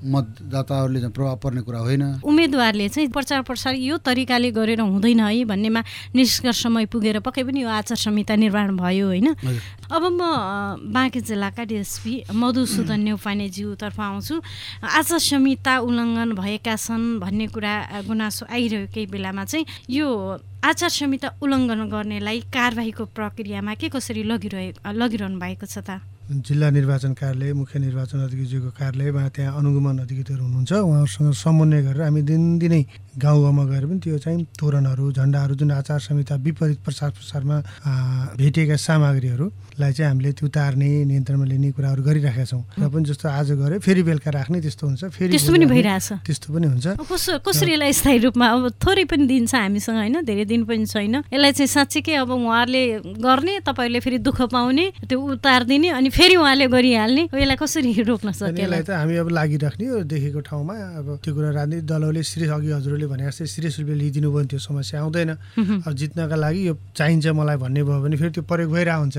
[0.02, 5.44] मतदाताहरूले चाहिँ प्रभाव पर्ने कुरा होइन। उम्मेदवारले चाहिँ प्रचार प्रसार यो तरिकाले गरेर हुँदैन है
[5.46, 5.80] भन्नेमा
[6.14, 9.28] निष्कर्षमै पुगेर पक्कै पनि यो आचार संहिता निर्माण भयो होइन।
[9.92, 10.20] अब म
[10.90, 14.34] बाँकी जिल्लाका डिएसपी मधुसूदन नेउपानेज्यूतर्फ आउँछु।
[14.82, 17.74] आचार संहिता उल्लङ्घन भएका छन् भन्ने कुरा
[18.06, 20.06] गुनासो आइरहेकै बेलामा चाहिँ यो
[20.62, 26.02] आचार संहिता उल्लङ्घन गर्नेलाई कारवाहीको प्रक्रियामा के कसरी लगिरहे लगिरहनु भएको छ त?
[26.40, 32.22] जिल्ला निर्वाचन कार्यालय मुख्य निर्वाचन अधिकारीज्यूको कार्यालयमा त्यहाँ अनुगमन अधिकारीहरू हुनुहुन्छ। उहाँहरूसँग समन्वय गरेर हामी
[32.24, 32.82] दिनदिनै
[33.12, 37.56] गाउँ गाउँमा गएर पनि त्यो चाहिँ तोरणहरू झन्डाहरू जुन आचार संहिता विपरीत प्रचार प्रसारमा
[38.40, 43.52] भेटिएका सामग्रीहरूलाई चाहिँ हामीले त्यो तार्ने नियन्त्रणमा लिने कुराहरू गरिराखेका छौँ। र पनि जस्तो आज
[43.52, 46.86] गऱ्यो फेरि बेलुका राख्ने त्यस्तो हुन्छ फेरि त्यस्तो पनि भइरहेछ। त्यस्तो पनि हुन्छ।
[47.44, 50.16] कसरी यसलाई स्थायी रूपमा अब थोरै पनि दिन्छ हामीसँग होइन?
[50.24, 52.82] धेरै दिन पनि छैन। यसलाई चाहिँ साँच्चीकै अब उहाँहरूले
[53.20, 58.56] गर्ने तपाईँहरूले फेरि दुःख पाउने त्यो उतारिदिने अनि फेरि उहाँले गरिहाल्ने यसलाई कसरी रोक्न सक्छ
[58.56, 63.01] यसलाई त हामी अब लागिराख्ने देखेको ठाउँमा। अब त्यो कुरा राजनीतिक दलहरूले सिरियस अघि हजुरले
[63.08, 65.30] भने जस्तै सिरियस रूपले लिइदिनु भयो भने त्यो समस्या आउँदैन।
[65.86, 69.18] अब जित्नका लागि यो चाहिन्छ मलाई भन्ने भयो भने फेरि त्यो प्रयोग भइरहेको हुन्छ।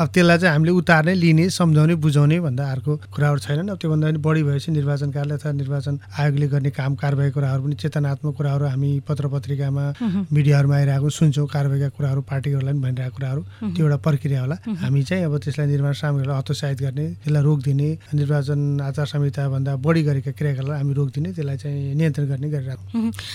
[0.00, 4.18] अब त्यसलाई चाहिँ हामीले उतार्ने लिने सम्झाउने बुझाउने भन्दा अर्को कुराहरू छैनन्। अब त्योभन्दा पनि
[4.26, 8.90] बढी भएपछि निर्वाचन कार्यालय अथवा निर्वाचन आयोगले गर्ने काम कारवाही कुराहरू पनि चेतनात्मक कुराहरू हामी
[9.08, 9.84] पत्र पत्रिकामा
[10.32, 13.42] मिडियाहरूमा आइरहेको सुन्छौँ। कारवाहीका कुराहरू पार्टीहरूलाई पनि भनिरहेको कुराहरू।
[13.74, 18.60] त्यो एउटा प्रक्रिया होला। हामी चाहिँ अब त्यसलाई निर्माण सामग्रीलाई हतोत्साहित गर्ने त्यसलाई रोकिदिने निर्वाचन
[18.80, 22.84] आचार संहिताभन्दा बढी गरेका क्रियाकलापलाई हामी रोकिदिने त्यसलाई चाहिँ नियन्त्रण गर्ने गरिरहेको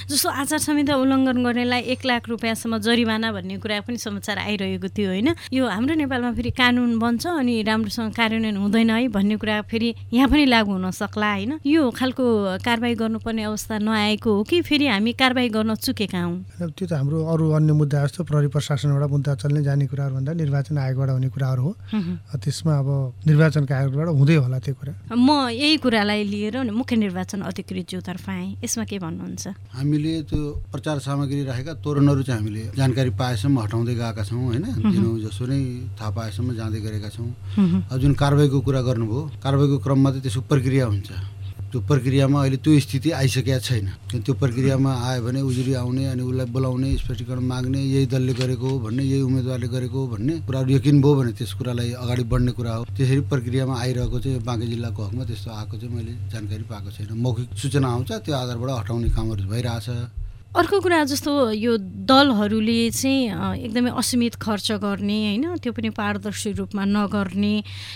[0.09, 5.09] जस्तो आचार संहिता उल्लङ्घन गर्नेलाई एक लाख रुपियाँसम्म जरिवाना भन्ने कुरा पनि समाचार आइरहेको थियो
[5.09, 5.29] होइन?
[5.53, 10.29] यो हाम्रो नेपालमा फेरि कानुन बन्छ अनि राम्रोसँग कार्यान्वयन हुँदैन है भन्ने कुरा फेरि यहाँ
[10.29, 11.59] पनि लागु हुन सक्ला होइन?
[11.65, 12.25] यो खालको
[12.65, 16.35] कारवाही गर्नुपर्ने अवस्था नआएको हो कि फेरि हामी कारवाही गर्न चुकेका हौँ?
[16.77, 20.77] त्यो त हाम्रो अरू अन्य मुद्दा जस्तो प्रहरी प्रशासनबाट मुद्दा चल्ने जाने कुराहरू भन्दा निर्वाचन
[20.77, 21.71] आयोगबाट हुने कुराहरू हो।
[22.37, 22.89] त्यसमा अब
[23.27, 28.83] निर्वाचनका आयोगबाट हुँदै होला त्यो कुरा। म यही कुरालाई लिएर मुख्य निर्वाचन अधिकृतज्यूतर्फ आएँ। यसमा
[28.85, 29.45] के भन्नुहुन्छ?
[29.71, 30.39] हामीले त्यो
[30.71, 34.65] प्रचार सामग्री राखेका तोरणहरू चाहिँ हामीले जानकारी पाएसम्म हटाउँदै गएका छौँ होइन?
[34.83, 35.59] दिनौँ जसो नै
[35.95, 37.29] थाहा पाएसम्म जाँदै गरेका छौँ।
[37.87, 41.09] अब जुन कारवाहीको कुरा गर्नुभयो कारवाहीको क्रममा त त्यसको प्रक्रिया हुन्छ।
[41.71, 43.87] त्यो प्रक्रियामा अहिले त्यो स्थिति आइसकेका छैन।
[44.19, 48.79] त्यो प्रक्रियामा आयो भने उजुरी आउने अनि उसलाई बोलाउने स्पष्टीकरण माग्ने यही दलले गरेको हो
[48.83, 52.73] भन्ने यही उम्मेदवारले गरेको हो भन्ने कुराहरू यकिन भयो भने त्यस कुरालाई अगाडि बढ्ने कुरा
[52.75, 57.09] हो। त्यसरी प्रक्रियामा आइरहेको चाहिँ बाँकी जिल्लाको हकमा त्यस्तो आएको चाहिँ मैले जानकारी पाएको छैन।
[57.23, 59.87] मौखिक सूचना आउँछ त्यो आधारबाट हटाउने कामहरू भइरहेछ।
[60.51, 66.83] अर्को कुरा जस्तो यो दलहरूले चाहिँ एकदमै असीमित खर्च गर्ने होइन त्यो पनि पारदर्शी रूपमा
[66.85, 67.53] नगर्ने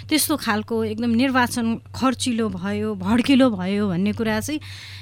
[0.08, 4.60] त्यस्तो खालको एकदम निर्वाचन खर्चिलो भयो भड्किलो भयो भन्ने कुरा चाहिँ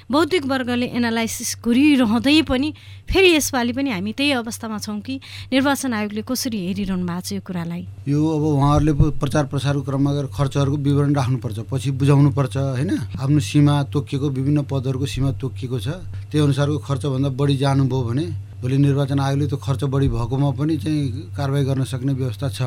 [0.09, 2.73] बौद्धिक वर्गले एनालाइसिस गरिरहँदै पनि
[3.09, 5.19] फेरि यसपालि पनि हामी त्यही अवस्थामा छौँ कि
[5.53, 7.83] निर्वाचन आयोगले कसरी हेरिरहनु भएको छ यो कुरालाई?
[8.07, 12.91] यो अब उहाँहरूले प्रचार प्रसारको क्रममा गएर खर्चहरूको विवरण राख्नुपर्छ पछि बुझाउनुपर्छ होइन?
[13.21, 15.87] आफ्नो सीमा तोकिएको विभिन्न पदहरूको सीमा तोकिएको छ।
[16.31, 18.25] त्यही अनुसारको खर्चभन्दा बढी जानुभयो भने
[18.63, 22.61] भोलि निर्वाचन आयोगले त्यो खर्च बढी भएकोमा पनि चाहिँ कारवाही गर्न सक्ने व्यवस्था छ।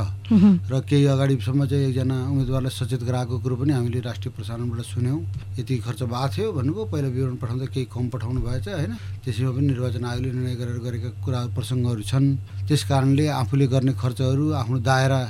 [0.69, 5.21] र केही अगाडिसम्म चाहिँ एकजना उम्मेदवारलाई सचेत गराएको कुरो पनि हामीले राष्ट्रिय प्रसारणबाट सुन्यौँ।
[5.57, 8.93] यति खर्च भएको थियो भन्नुभयो पहिला विवरण पठाउँदा केही कम पठाउनु भएछ होइन?
[9.25, 12.27] त्यसैमा पनि निर्वाचन आयोगले निर्णय गरेर गरेका कुरा प्रसङ्गहरू छन्।
[12.69, 15.21] त्यस कारणले आफूले गर्ने खर्चहरू आफ्नो दायरा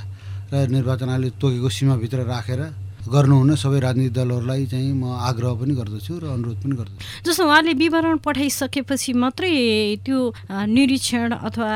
[0.51, 2.61] र निर्वाचन आयोगले तोकेको सीमाभित्र राखेर
[3.07, 7.73] गर्नुहुन सबै राजनीतिक दलहरूलाई चाहिँ म आग्रह पनि गर्दछु र अनुरोध पनि गर्दछु। जस्तो उहाँले
[7.79, 9.53] विवरण पठाइसकेपछि मात्रै
[10.03, 10.19] त्यो
[10.51, 11.71] निरीक्षण अथवा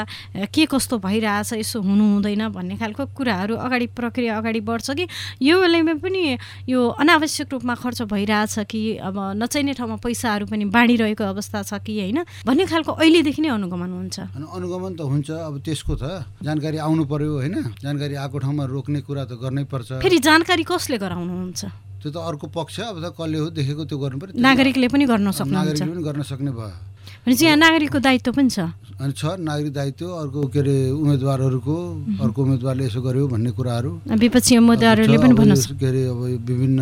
[0.50, 5.04] के कस्तो भइरहेछ यसो हुनु हुँदैन भन्ने खालको कुराहरू अगाडि प्रक्रिया अगाडि बढ्छ कि
[5.38, 6.22] यो बेलामा पनि
[6.66, 11.94] यो अनावश्यक रूपमा खर्च भइरहेछ कि अब नचाहिने ठाउँमा पैसाहरू पनि बाँडिरहेको अवस्था छ कि
[12.00, 12.18] होइन?
[12.46, 17.32] भन्ने खालको अहिलेदेखि नै अनुगमन हुन्छ। अनुगमन त हुन्छ। अब त्यसको त जानकारी आउनु पर्यो
[17.38, 17.56] होइन?
[17.78, 21.18] जानकारी आएको ठाउँमा रोक्ने कुरा त गर्नै पर्छ। फेरि जानकारी कसले गराउँछ?
[21.20, 21.62] गराउनुहुन्छ
[22.00, 25.28] त्यो त अर्को पक्ष अब त कसले हो देखेको त्यो गर्नु पर्यो नागरिकले पनि गर्न
[25.36, 26.89] सक्नुहुन्छ। नागरिकले पनि गर्न सक्ने भयो।
[27.20, 31.76] भनेपछि यहाँ नागरिकको दायित्व पनि छ। अनि छ नागरिक दायित्व अर्को के अरे उम्मेदवारहरूको
[32.20, 36.80] अर्को उम्मेदवारले यसो गर्यो भन्ने कुराहरू। विपक्षी उम्मेदवारहरूले पनि भन्न के अरे अब विभिन्न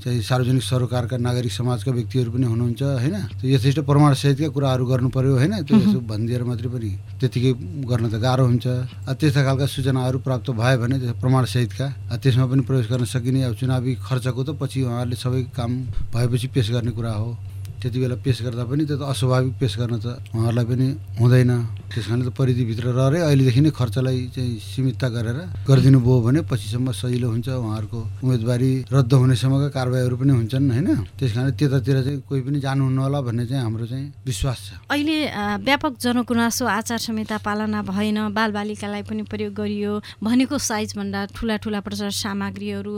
[0.00, 3.16] चाहिँ सार्वजनिक सरोकारका नागरिक समाजका व्यक्तिहरू पनि हुनुहुन्छ होइन?
[3.36, 5.52] त्यो यथेष्ट प्रमाणसहितका कुराहरू गर्नु पर्यो होइन?
[5.68, 7.52] त्यो यसो भनिदिएर मात्रै पनि त्यतिकै
[7.84, 8.66] गर्न त गाह्रो हुन्छ।
[9.12, 14.40] त्यस्ता खालका सूचनाहरू प्राप्त भयो भने प्रमाणसहितका त्यसमा पनि प्रवेश गर्न सकिने अब चुनावी खर्चको
[14.40, 15.70] त पछि उहाँहरूले सबै काम
[16.12, 17.30] भएपछि पेस गर्ने कुरा हो।
[17.78, 20.86] त्यति बेला पेस गर्दा पनि त्यो त अस्वाभाविक पेस गर्न त उहाँहरूलाई पनि
[21.20, 21.50] हुँदैन।
[21.88, 25.38] त्यस कारणले त परिधिभित्र रहेरै अहिलेदेखि नै खर्चलाई चाहिँ सीमितता गरेर
[25.68, 30.88] गरिदिनु भयो भने पछिसम्म सजिलो हुन्छ। उहाँहरूको उम्मेदवारी रद्द हुनेसम्मका कारवाहीहरू पनि हुन्छन् होइन?
[31.18, 35.18] त्यस कारण त्यतातिर चाहिँ कोही पनि जानुहुन्न होला भन्ने चाहिँ हाम्रो चाहिँ विश्वास छ। अहिले
[35.64, 42.10] व्यापक जनगुनासो आचार संहिता पालना भएन बालबालिकालाई पनि प्रयोग गरियो भनेको साइजभन्दा ठुला ठुला प्रचार
[42.10, 42.94] सामग्रीहरू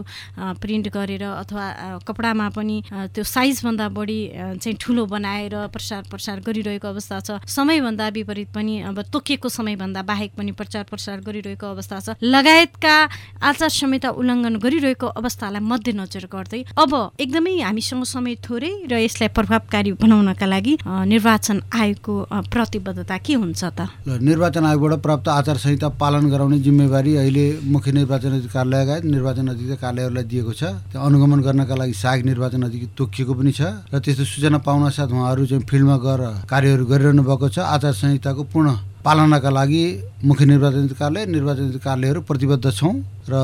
[0.63, 1.65] प्रिन्ट गरेर अथवा
[2.09, 2.77] कपडामा पनि
[3.15, 4.21] त्यो साइजभन्दा बढी
[4.71, 10.31] चाहिँ ठुलो बनाएर प्रसार प्रसार गरिरहेको अवस्था छ। समयभन्दा विपरीत पनि अब तोकिएको समयभन्दा बाहेक
[10.39, 12.95] पनि प्रचार प्रसार गरिरहेको अवस्था छ। लगायतका
[13.43, 19.93] आचार संहिता उल्लङ्घन गरिरहेको अवस्थालाई मध्यनजर गर्दै अब एकदमै हामीसँग समय थोरै र यसलाई प्रभावकारी
[19.99, 22.15] बनाउनका लागि निर्वाचन आयोगको
[22.55, 23.91] प्रतिबद्धता के हुन्छ त?
[24.07, 28.33] निर्वाचन आयोगबाट प्राप्त आचार संहिता पालन गराउने जिम्मेवारी अहिले मुख्य निर्वाचन
[28.71, 30.63] लगायत निर्वाचन अधिकारी कार्यालयलाई दिएको छ।
[30.95, 35.09] त्यो अनुगमन गर्नका लागि सहायक निर्वाचन अधिकारी तोकिएको पनि छ र त्यस्तो सूचना पाउन साथ
[35.09, 38.69] उहाँहरू चाहिँ फिल्डमा गएर कार्यहरू गरिरहनु भएको छ। आचार संहिताको पूर्ण
[39.05, 39.85] पालनाका लागि
[40.25, 42.95] मुख्य निर्वाचन कार्यालय निर्वाचन कार्यालयहरू प्रतिबद्ध छौँ
[43.31, 43.35] र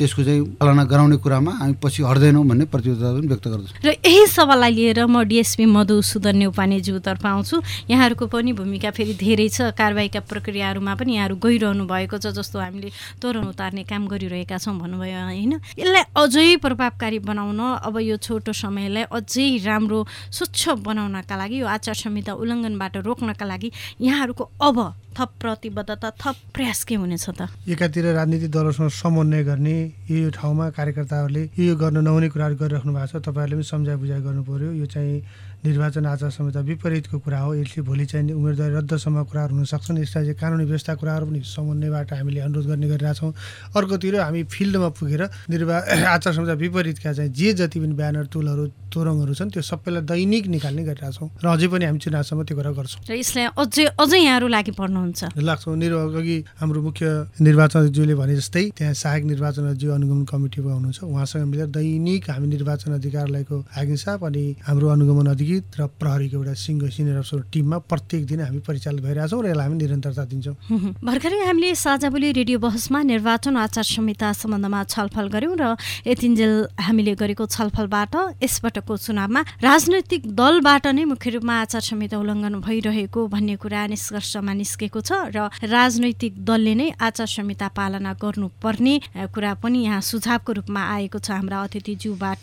[0.00, 4.26] त्यसको चाहिँ पालना गराउने कुरामा हामी पछि हट्दैनौँ भन्ने प्रतिबद्धता पनि व्यक्त गर्दछौँ। र यही
[4.32, 7.56] सवाललाई लिएर म डिएसपी मधुसुदन नेउपानेज्यूतर्फ आउँछु।
[7.92, 12.90] यहाँहरूको पनि भूमिका फेरि धेरै छ। कारवाहीका प्रक्रियाहरूमा पनि यहाँहरू गइरहनु भएको छ जस्तो हामीले
[13.20, 15.52] तोरण उतार्ने काम गरिरहेका छौँ भन्नुभयो होइन?
[15.76, 20.00] यसलाई अझै प्रभावकारी बनाउन अब यो छोटो समयलाई अझै राम्रो
[20.32, 23.68] स्वच्छ बनाउनका लागि यो आचार संहिता उल्लङ्घनबाट रोक्नका लागि
[24.00, 24.78] यहाँहरूको अब
[25.10, 27.48] थप प्रतिबद्धता थप प्रयास के हुनेछ त?
[27.68, 29.76] एकातिर राजनीतिक दलहरूसँग समन्वय गर्ने
[30.10, 34.42] यो ठाउँमा कार्यकर्ताहरूले यो गर्न नहुने कुराहरू गरिराख्नु भएको छ। तपाईँहरूले पनि सम्झाइ बुझाइ गर्नु
[34.46, 35.14] पर्यो। यो चाहिँ
[35.60, 40.24] निर्वाचन आचार संहिता विपरीतको कुरा हो। यसले भोलि चाहिँ उम्मेदवारी रद्दसम्म कुराहरू हुन सक्छन्। यसलाई
[40.24, 43.32] चाहिँ कानुनी व्यवस्था कुराहरू पनि समन्वयबाट हामीले अनुरोध गर्ने गरिरहेछौँ
[43.76, 45.76] अर्कोतिर हामी फिल्डमा पुगेर निर्वा
[46.16, 50.82] आचार संहिता विपरीतका चाहिँ जे जति पनि ब्यानर तुलहरू तोरङहरू छन् त्यो सबैलाई दैनिक निकाल्ने
[50.88, 54.72] गरिरहेछौँ र अझै पनि हामी चुनावसम्म त्यो कुरा गर्छौँ। र यसलाई अझै अझै यहाँहरू लागि
[54.80, 57.04] पर्नुहुन्छ। लाग्छौँ। निर्वा अघि हाम्रो मुख्य
[57.36, 63.56] निर्वाचनज्यूले भने जस्तै त्यहाँ सहायक निर्वाचनज्यू अनुगमन कमिटीमा हुनुहुन्छ। उहाँसँग मिलेर दैनिक हामी निर्वाचन अधिकारीलाईको
[63.76, 68.40] आज्ञा अनि हाम्रो अनुगमन अधिकारी संगीत र प्रहरीको एउटा सिङ्गो सिनियर अफसर टिममा प्रत्येक दिन
[68.40, 70.54] हामी परिचालित भइरहेछौँ र यसलाई हामी निरन्तरता दिन्छौँ।
[71.02, 75.64] भर्खरै हामीले साझाबोली रेडियो बहसमा निर्वाचन आचार संहिता सम्बन्धमा छलफल गऱ्यौँ र
[76.06, 83.20] यतिन्जेल हामीले गरेको छलफलबाट यसपटकको चुनावमा राजनैतिक दलबाट नै मुख्य रूपमा आचार संहिता उल्लङ्घन भइरहेको
[83.26, 88.94] भन्ने कुरा निष्कर्षमा निस्केको छ र राजनैतिक दलले नै आचार संहिता पालना गर्नुपर्ने
[89.34, 92.42] कुरा पनि यहाँ सुझावको रूपमा आएको छ हाम्रा अतिथिज्यूबाट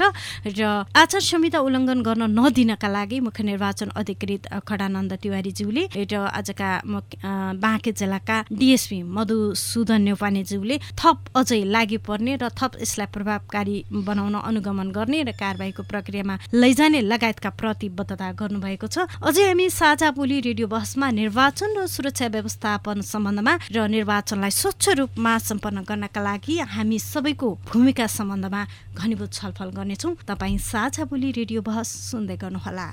[0.51, 0.61] र
[0.93, 6.69] आचार संहिता उल्लङ्घन गर्न नदिनका लागि मुख्य निर्वाचन अधिकृत खडानन्द तिवारीज्यूले र आजका
[7.63, 14.87] बाँके जिल्लाका डिएसपी मधुसूदन नेउपानेज्यूले थप अझै लागि पर्ने र थप यसलाई प्रभावकारी बनाउन अनुगमन
[14.91, 21.07] गर्ने र कारवाहीको प्रक्रियामा लैजाने लगायतका प्रतिबद्धता गर्नुभएको छ। अझै हामी साझा बोली रेडियो बहसमा
[21.11, 28.07] निर्वाचन र सुरक्षा व्यवस्थापन सम्बन्धमा र निर्वाचनलाई स्वच्छ रूपमा सम्पन्न गर्नका लागि हामी सबैको भूमिका
[28.07, 28.61] सम्बन्धमा
[28.97, 32.86] घनीभूत छलफल गर्नेछौँ। तपाईँ साझा बोली रेडियो बहस सुन्दै गर्नुहोला।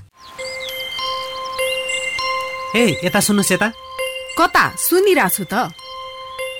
[2.76, 3.72] ए यता सुन्नुहोस् यता।
[4.38, 4.76] कता?
[4.76, 5.54] सुनिरहेको छु त।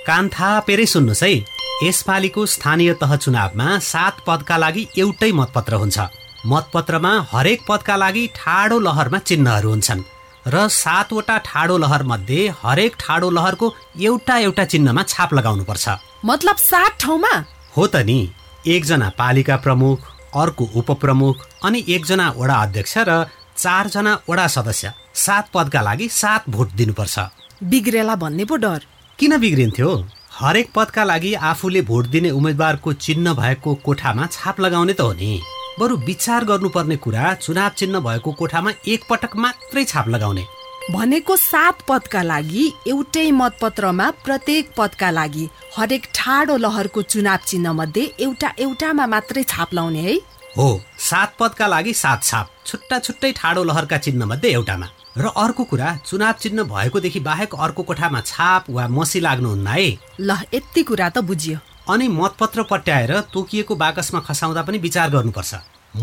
[0.07, 1.45] कान थापेरै सुन्नुहोस् है।
[1.83, 5.99] यसपालिको स्थानीय तह चुनावमा सात पदका लागि एउटै मतपत्र हुन्छ।
[6.47, 10.03] मतपत्रमा हरेक पदका लागि ठाडो लहरमा चिन्हहरू हुन्छन्।
[10.47, 15.89] र सातवटा ठाडो लहर मध्ये हरेक ठाडो लहरको एउटा एउटा चिन्हमा छाप लगाउनुपर्छ।
[16.25, 17.45] मतलब सात ठाउँमा?
[17.77, 18.33] हो त नि।
[18.67, 19.99] एकजना पालिका प्रमुख
[20.37, 23.25] अर्को उपप्रमुख अनि एकजना वडा अध्यक्ष र
[23.57, 27.19] चारजना वडा सदस्य सात पदका लागि सात भोट दिनुपर्छ।
[27.63, 28.81] बिग्रेला भन्ने पो डर।
[29.19, 29.91] किन बिग्रिन्थ्यो?
[30.33, 35.41] हरेक पदका लागि आफूले भोट दिने उम्मेद्वारको चिन्ह भएको कोठामा छाप लगाउने त हो नि।
[35.79, 40.45] बरु विचार गर्नुपर्ने कुरा चुनाव चिन्ह भएको कोठामा एकपटक मात्रै छाप लगाउने।
[40.91, 48.03] भनेको सात पदका लागि एउटै मतपत्रमा प्रत्येक पदका लागि हरेक ठाडो लहरको चुनाव चिन्ह मध्ये
[48.21, 50.17] एउटा एउटामा मात्रै छाप लाउने है।
[50.57, 50.69] हो
[51.01, 55.97] सात पदका लागि सात छाप छुट्टा छुट्टै ठाडो लहरका चिन्ह मध्ये एउटामा। र अर्को कुरा
[56.07, 59.89] चुनाव चिन्ह भएकोदेखि बाहेक अर्को कोठामा छाप वा मसी लाग्नुहुन्न है।
[60.21, 65.55] ल यति कुरा त बुझियो। अनि मतपत्र पट्याएर तोकिएको बाकसमा खसाउँदा पनि विचार गर्नुपर्छ।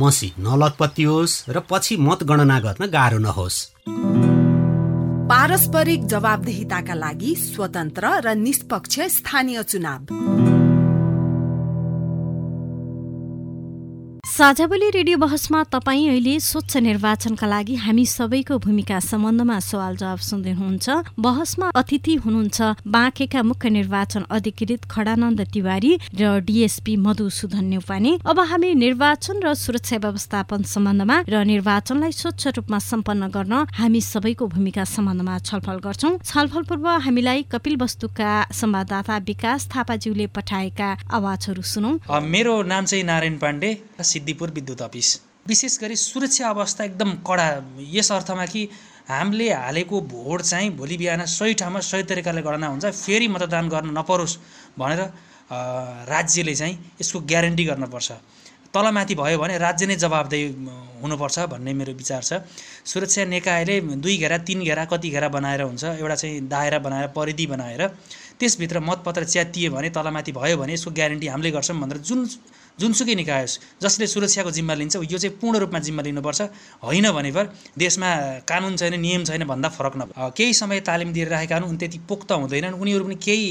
[0.02, 3.58] मसी नलतपत्तियोस् र पछि मतगणना गर्न गाह्रो नहोस्।
[5.32, 10.61] पारस्परिक जवाबदेहिताका लागि स्वतन्त्र र निष्पक्ष स्थानीय चुनाव।
[14.32, 20.52] साझाबोली रेडियो बहसमा तपाईँ अहिले स्वच्छ निर्वाचनका लागि हामी सबैको भूमिका सम्बन्धमा सवाल जवाब सुन्दै
[20.56, 28.40] हुनुहुन्छ। बहसमा अतिथि हुनुहुन्छ बाँकेका मुख्य निर्वाचन अधिकृत खडानन्द तिवारी र डिएसपी मधुसूदन नेउपाने अब
[28.40, 34.84] हामी निर्वाचन र सुरक्षा व्यवस्थापन सम्बन्धमा र निर्वाचनलाई स्वच्छ रूपमा सम्पन्न गर्न हामी सबैको भूमिका
[34.96, 40.90] सम्बन्धमा छलफल गर्छौं। छलफल पूर्व हामीलाई कपिल वस्तुका संवाददाता विकास थापाज्यूले पठाएका
[41.20, 41.92] आवाजहरू सुनौ।
[42.32, 43.70] मेरो नाम चाहिँ नारायण पाण्डे
[44.22, 45.10] सिद्धिपुर विद्युत अफिस।
[45.48, 47.46] विशेष गरी सुरक्षा अवस्था एकदम कडा।
[47.92, 48.68] यस अर्थमा कि
[49.10, 53.98] हामीले हालेको भोट चाहिँ भोलि बिहान सही ठाउँमा सही तरिकाले गणना हुन्छ फेरि मतदान गर्न
[53.98, 54.38] नपरोस्
[54.78, 55.02] भनेर
[56.08, 58.12] राज्यले चाहिँ यसको ग्यारेन्टी गर्नुपर्छ।
[58.72, 60.46] तलमाथि भयो भने राज्य नै जवाबदेही
[61.02, 62.46] हुनुपर्छ भन्ने मेरो विचार छ।
[62.86, 67.46] सुरक्षा निकायले दुई घेरा तिन घेरा कति घेरा बनाएर हुन्छ एउटा चाहिँ दायरा बनाएर परिधि
[67.52, 67.82] बनाएर
[68.40, 72.26] त्यसभित्र मतपत्र च्यातियो भने तलमाथि भयो भने यसको ग्यारेन्टी हामीले गर्छौँ भनेर जुन
[72.80, 76.42] जुनसुकै निकाय होस् जसले सुरक्षाको जिम्मा लिन्छ यो चाहिँ पूर्ण रूपमा जिम्मा लिनुपर्छ।
[76.84, 77.46] होइन भने पर
[77.78, 78.10] देशमा
[78.48, 82.32] कानुन छैन नियम छैन भन्दा फरक न केही समय तालिम दिएर राखेका हुन् त्यति पोख्त
[82.34, 83.50] हुँदैनन्। उनीहरू पनि केही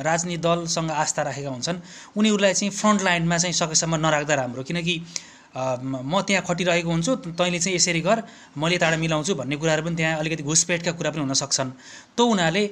[0.00, 1.78] राजनीति दलसँग आस्था राखेका हुन्छन्।
[2.16, 4.96] उनीहरूलाई चाहिँ फ्रन्ट लाइनमा चाहिँ सकेसम्म नराख्दा राम्रो किनकि
[5.58, 8.22] म त्यहाँ खटिरहेको हुन्छु तैँले चाहिँ यसरी गर
[8.54, 11.70] मैले यताबाट मिलाउँछु भन्ने कुराहरू पनि त्यहाँ अलिकति घुसपेटका कुरा पनि हुन सक्छन्।
[12.14, 12.62] त हुनाले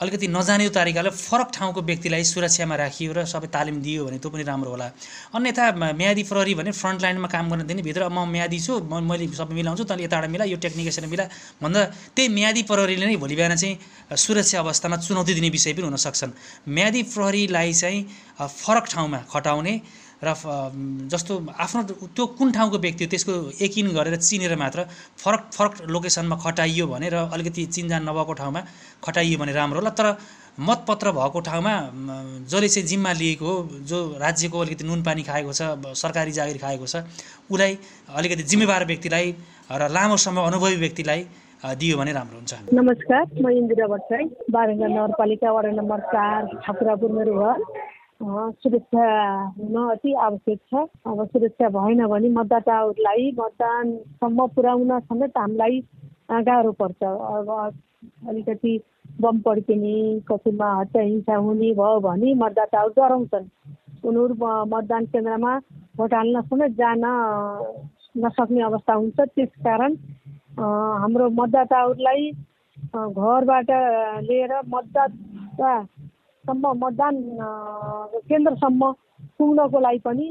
[0.00, 4.42] अलिकति नजाने तरिकाले फरक ठाउँको व्यक्तिलाई सुरक्षामा राखियो र सबै तालिम दियो भने त्यो पनि
[4.42, 4.86] राम्रो होला।
[5.34, 9.30] अन्यथा म्यादी प्रहरी भने फ्रन्ट लाइनमा काम गर्न दिने भित्र म म्यादी छु म मैले
[9.30, 11.24] सबै मिलाउँछु तैँले यताबाट मिला यो टेक्निक यसरी मिला
[11.62, 11.80] भन्दा
[12.10, 16.32] त्यही म्यादी प्रहरीले नै भोलि बिहान चाहिँ सुरक्षा अवस्थामा चुनौती दिने विषय पनि हुन सक्छन्।
[16.68, 18.00] म्यादी प्रहरीलाई चाहिँ
[18.34, 19.74] फरक ठाउँमा खटाउने
[20.22, 20.28] र
[21.10, 21.32] जस्तो
[21.64, 21.82] आफ्नो
[22.14, 24.86] त्यो कुन ठाउँको व्यक्ति हो त्यसको यकिन गरेर चिनेर मात्र
[25.18, 28.60] फरक फरक लोकेसनमा खटाइयो भने र अलिकति चिन्जान नभएको ठाउँमा
[29.04, 30.06] खटाइयो भने राम्रो होला। तर
[30.54, 31.74] मतपत्र भएको ठाउँमा
[32.46, 33.54] जसले चाहिँ जिम्मा लिएको हो
[33.90, 35.62] जो राज्यको अलिकति नुन पानी खाएको छ
[35.98, 37.02] सरकारी जागिर खाएको छ
[37.50, 37.78] उसलाई
[38.14, 39.34] अलिकति जिम्मेवार व्यक्तिलाई
[39.72, 41.26] र लामो समय अनुभवी व्यक्तिलाई
[41.80, 44.24] दियो भने राम्रो हुन्छ। नमस्कार म इन्दिरा भट्टराई
[44.54, 47.58] बारङ्गा नगरपालिका वडा नम्बर चार छापुरापुर मेरो घर
[48.20, 49.06] सुरक्षा
[49.58, 55.80] हुन अति आवश्यक छ। अब सुरक्षा भएन भने मतदाताहरूलाई मतदानसम्म पुर्याउन समेत हामीलाई
[56.30, 57.48] गाह्रो पर्छ। अब
[58.28, 58.72] अलिकति
[59.20, 59.96] बम पड्किने
[60.30, 63.46] कसैमा हत्या हिंसा हुने भयो भने मतदाताहरू डराउँछन्।
[64.04, 64.34] उनीहरू
[64.72, 65.52] मतदान केन्द्रमा
[65.96, 67.04] भोट हाल्न समेत जान
[68.24, 69.94] नसक्ने अवस्था हुन्छ। त्यसकारण
[71.02, 72.30] हाम्रो मतदाताहरूलाई
[72.94, 73.70] घरबाट
[74.28, 75.72] लिएर मतदाता
[76.46, 77.14] सम्म मतदान
[78.28, 78.92] केन्द्रसम्म
[79.38, 80.26] पुग्नको लागि पनि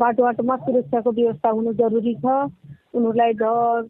[0.00, 2.26] बाटो बाटोमा सुरक्षाको व्यवस्था हुनु जरुरी छ।
[2.96, 3.82] उनीहरूलाई डर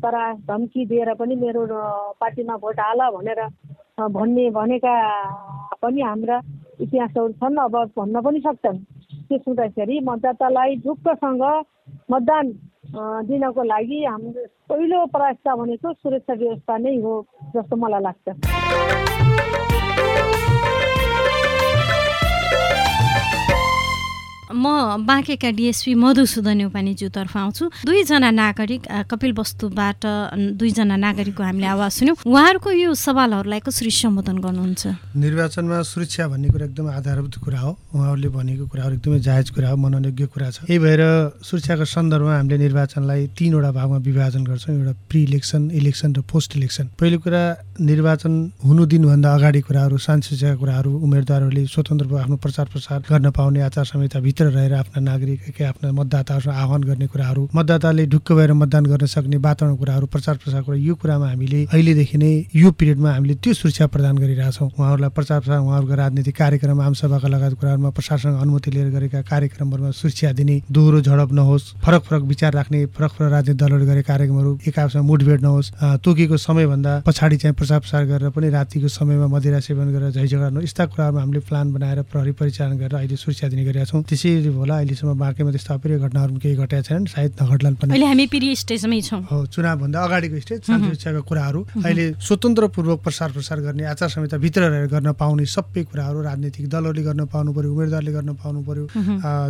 [0.00, 0.16] तर
[0.48, 1.62] धम्की दिएर पनि मेरो
[2.20, 3.40] पार्टीमा भोट हाल भनेर
[4.16, 4.94] भन्ने भनेका
[5.82, 6.40] पनि हाम्रा
[6.80, 8.78] इतिहासहरू छन्। अब भन्न पनि सक्छन्।
[9.28, 11.44] त्यसो हुँदाखेरि मतदातालाई ढुक्कसँग
[12.10, 12.46] मतदान
[13.28, 17.12] दिनको लागि हाम्रो पहिलो प्राथमिकता भनेको सुरक्षा व्यवस्था नै हो
[17.56, 19.07] जस्तो मलाई लाग्छ।
[24.52, 30.00] म बाँकेका डिएसपी मधुसूदन नेपानीज्यूतर्फ आउँछु। दुईजना नागरिक कपिल वस्तुबाट
[30.56, 34.82] दुईजना नागरिकको हामीले आवाज सुन्यौँ। उहाँहरूको यो सवालहरूलाई कसरी सम्बोधन गर्नुहुन्छ?
[35.16, 39.76] निर्वाचनमा सुरक्षा भन्ने कुरा एकदम आधारभूत कुरा हो। उहाँहरूले भनेको कुराहरू एकदमै जायज कुरा हो
[39.76, 41.02] मननयोग्य कुरा छ। यही भएर
[41.42, 46.86] सुरक्षाको सन्दर्भमा हामीले निर्वाचनलाई तिनवटा भागमा विभाजन गर्छौँ एउटा प्रि इलेक्सन इलेक्सन र पोस्ट इलेक्सन
[47.00, 47.42] पहिलो कुरा
[47.80, 48.32] निर्वाचन
[48.64, 54.37] हुनु दिनुभन्दा अगाडि कुराहरू शान्ति कुराहरू उम्मेदवारहरूले स्वतन्त्र आफ्नो प्रचार प्रसार गर्न पाउने आचार संहिताभित्र
[54.38, 59.36] भित्र रहेर आफ्ना नागरिक आफ्ना मतदाताहरू आह्वान गर्ने कुराहरू मतदाताले ढुक्क भएर मतदान गर्न सक्ने
[59.36, 63.86] वातावरण कुराहरू प्रचार प्रसार कुरा यो कुरामा हामीले अहिलेदेखि नै यो पिरियडमा हामीले त्यो सुरक्षा
[63.90, 69.20] प्रदान गरिरहेछौँ उहाँहरूलाई प्रचार प्रसार उहाँहरूको राजनीतिक कार्यक्रम आमसभाका लगायत कुराहरूमा प्रशासनसँग अनुमति लिएर गरेका
[69.26, 74.08] कार्यक्रमहरूमा सुरक्षा दिने दोहोरो झडप नहोस् फरक फरक विचार राख्ने फरक फरक राजनीतिक दलहरू गरेका
[74.12, 75.72] कार्यक्रमहरू एक आपसमा मुठभेड नहोस्
[76.06, 80.86] तोकेको समयभन्दा पछाडि चाहिँ प्रचार प्रसार गरेर पनि रातिको समयमा मदिरा सेवन गरेर झैझगडा यस्ता
[80.94, 84.74] कुराहरूमा हामीले प्लान बनाएर प्रहरी परिचालन गरेर अहिले सुरक्षा दिने गरेका छौँ। त्यसै त्यसरी होला
[84.76, 89.00] अहिलेसम्म बाँकीमा त्यस्तो अप्रिय घटनाहरू केही घटेका छैनन्। सायद नघट्लान् पनि। अहिले हामी पिरी स्टेजमै
[89.00, 94.60] छौँ। हो चुनावभन्दा अगाडिको स्टेज शान्ति सुरक्षाको कुराहरू। अहिले स्वतन्त्रपूर्वक प्रसार प्रसार गर्ने आचार संहिताभित्र
[94.68, 98.84] रहेर गर्न पाउने सबै कुराहरू राजनीतिक दलहरूले गर्न पाउनु पर्यो उम्मेदवारले गर्न पाउनु पर्यो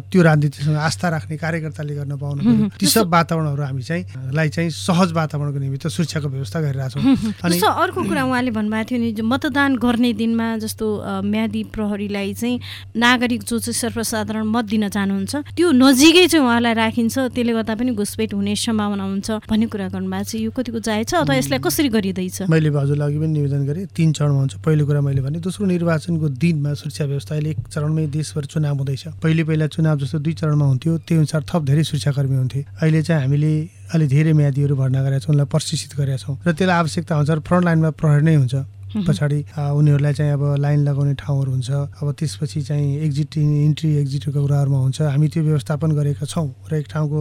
[0.07, 4.71] त्यो राजनीतिसँग आस्था राख्ने कार्यकर्ताले गर्न पाउनु पर्यो। ती सब वातावरणहरू हामी चाहिँ लाई चाहिँ
[4.71, 7.03] सहज वातावरणको निमित्त सुरक्षाको व्यवस्था गरिरहेछौँ
[7.45, 10.87] अनि अर्को कुरा उहाँले भन्नुभएको थियो नि मतदान गर्ने दिनमा जस्तो
[11.25, 12.61] म्यादी प्रहरीलाई चाहिँ
[12.97, 17.91] नागरिक जो चाहिँ सर्वसाधारण मत दिन चाहनुहुन्छ। त्यो नजिकै चाहिँ उहाँलाई राखिन्छ त्यसले गर्दा पनि
[17.97, 21.89] घुसपेट हुने सम्भावना हुन्छ भन्ने कुरा गर्नुभएको छ। यो कतिको चाहे छ अथवा यसलाई कसरी
[21.89, 22.37] गरिँदैछ?
[22.53, 26.27] मैले हजुरलाई अघि पनि निवेदन गरेँ तिन चरणमा हुन्छ। पहिलो कुरा मैले भने दोस्रो निर्वाचनको
[26.39, 30.65] दिनमा सुरक्षा व्यवस्था अहिले एक चरणमै देशभर चुनाव हुँदैछ। पहिले पहिला चुनाव जस्तो दुई चरणमा
[30.65, 33.53] हुन्थ्यो त्यही अनुसार थप धेरै सुरक्षाकर्मी हुन्थे। अहिले चाहिँ हामीले
[33.95, 37.65] अलि धेरै म्यादीहरू भर्ना गरेका छौँ उनलाई प्रशिक्षित गरेका छौँ। र त्यसलाई आवश्यकता हुन्छ फ्रन्ट
[37.65, 38.55] लाइनमा प्रहरी नै हुन्छ।
[38.97, 41.71] पछाडि उनीहरूलाई चाहिँ अब लाइन लगाउने ठाउँहरू हुन्छ।
[42.01, 46.87] अब त्यसपछि चाहिँ एक्जिट इन्ट्री एक्जिटको कुराहरूमा हुन्छ। हामी त्यो व्यवस्थापन गरेका छौँ र एक
[46.89, 47.19] ठाउँको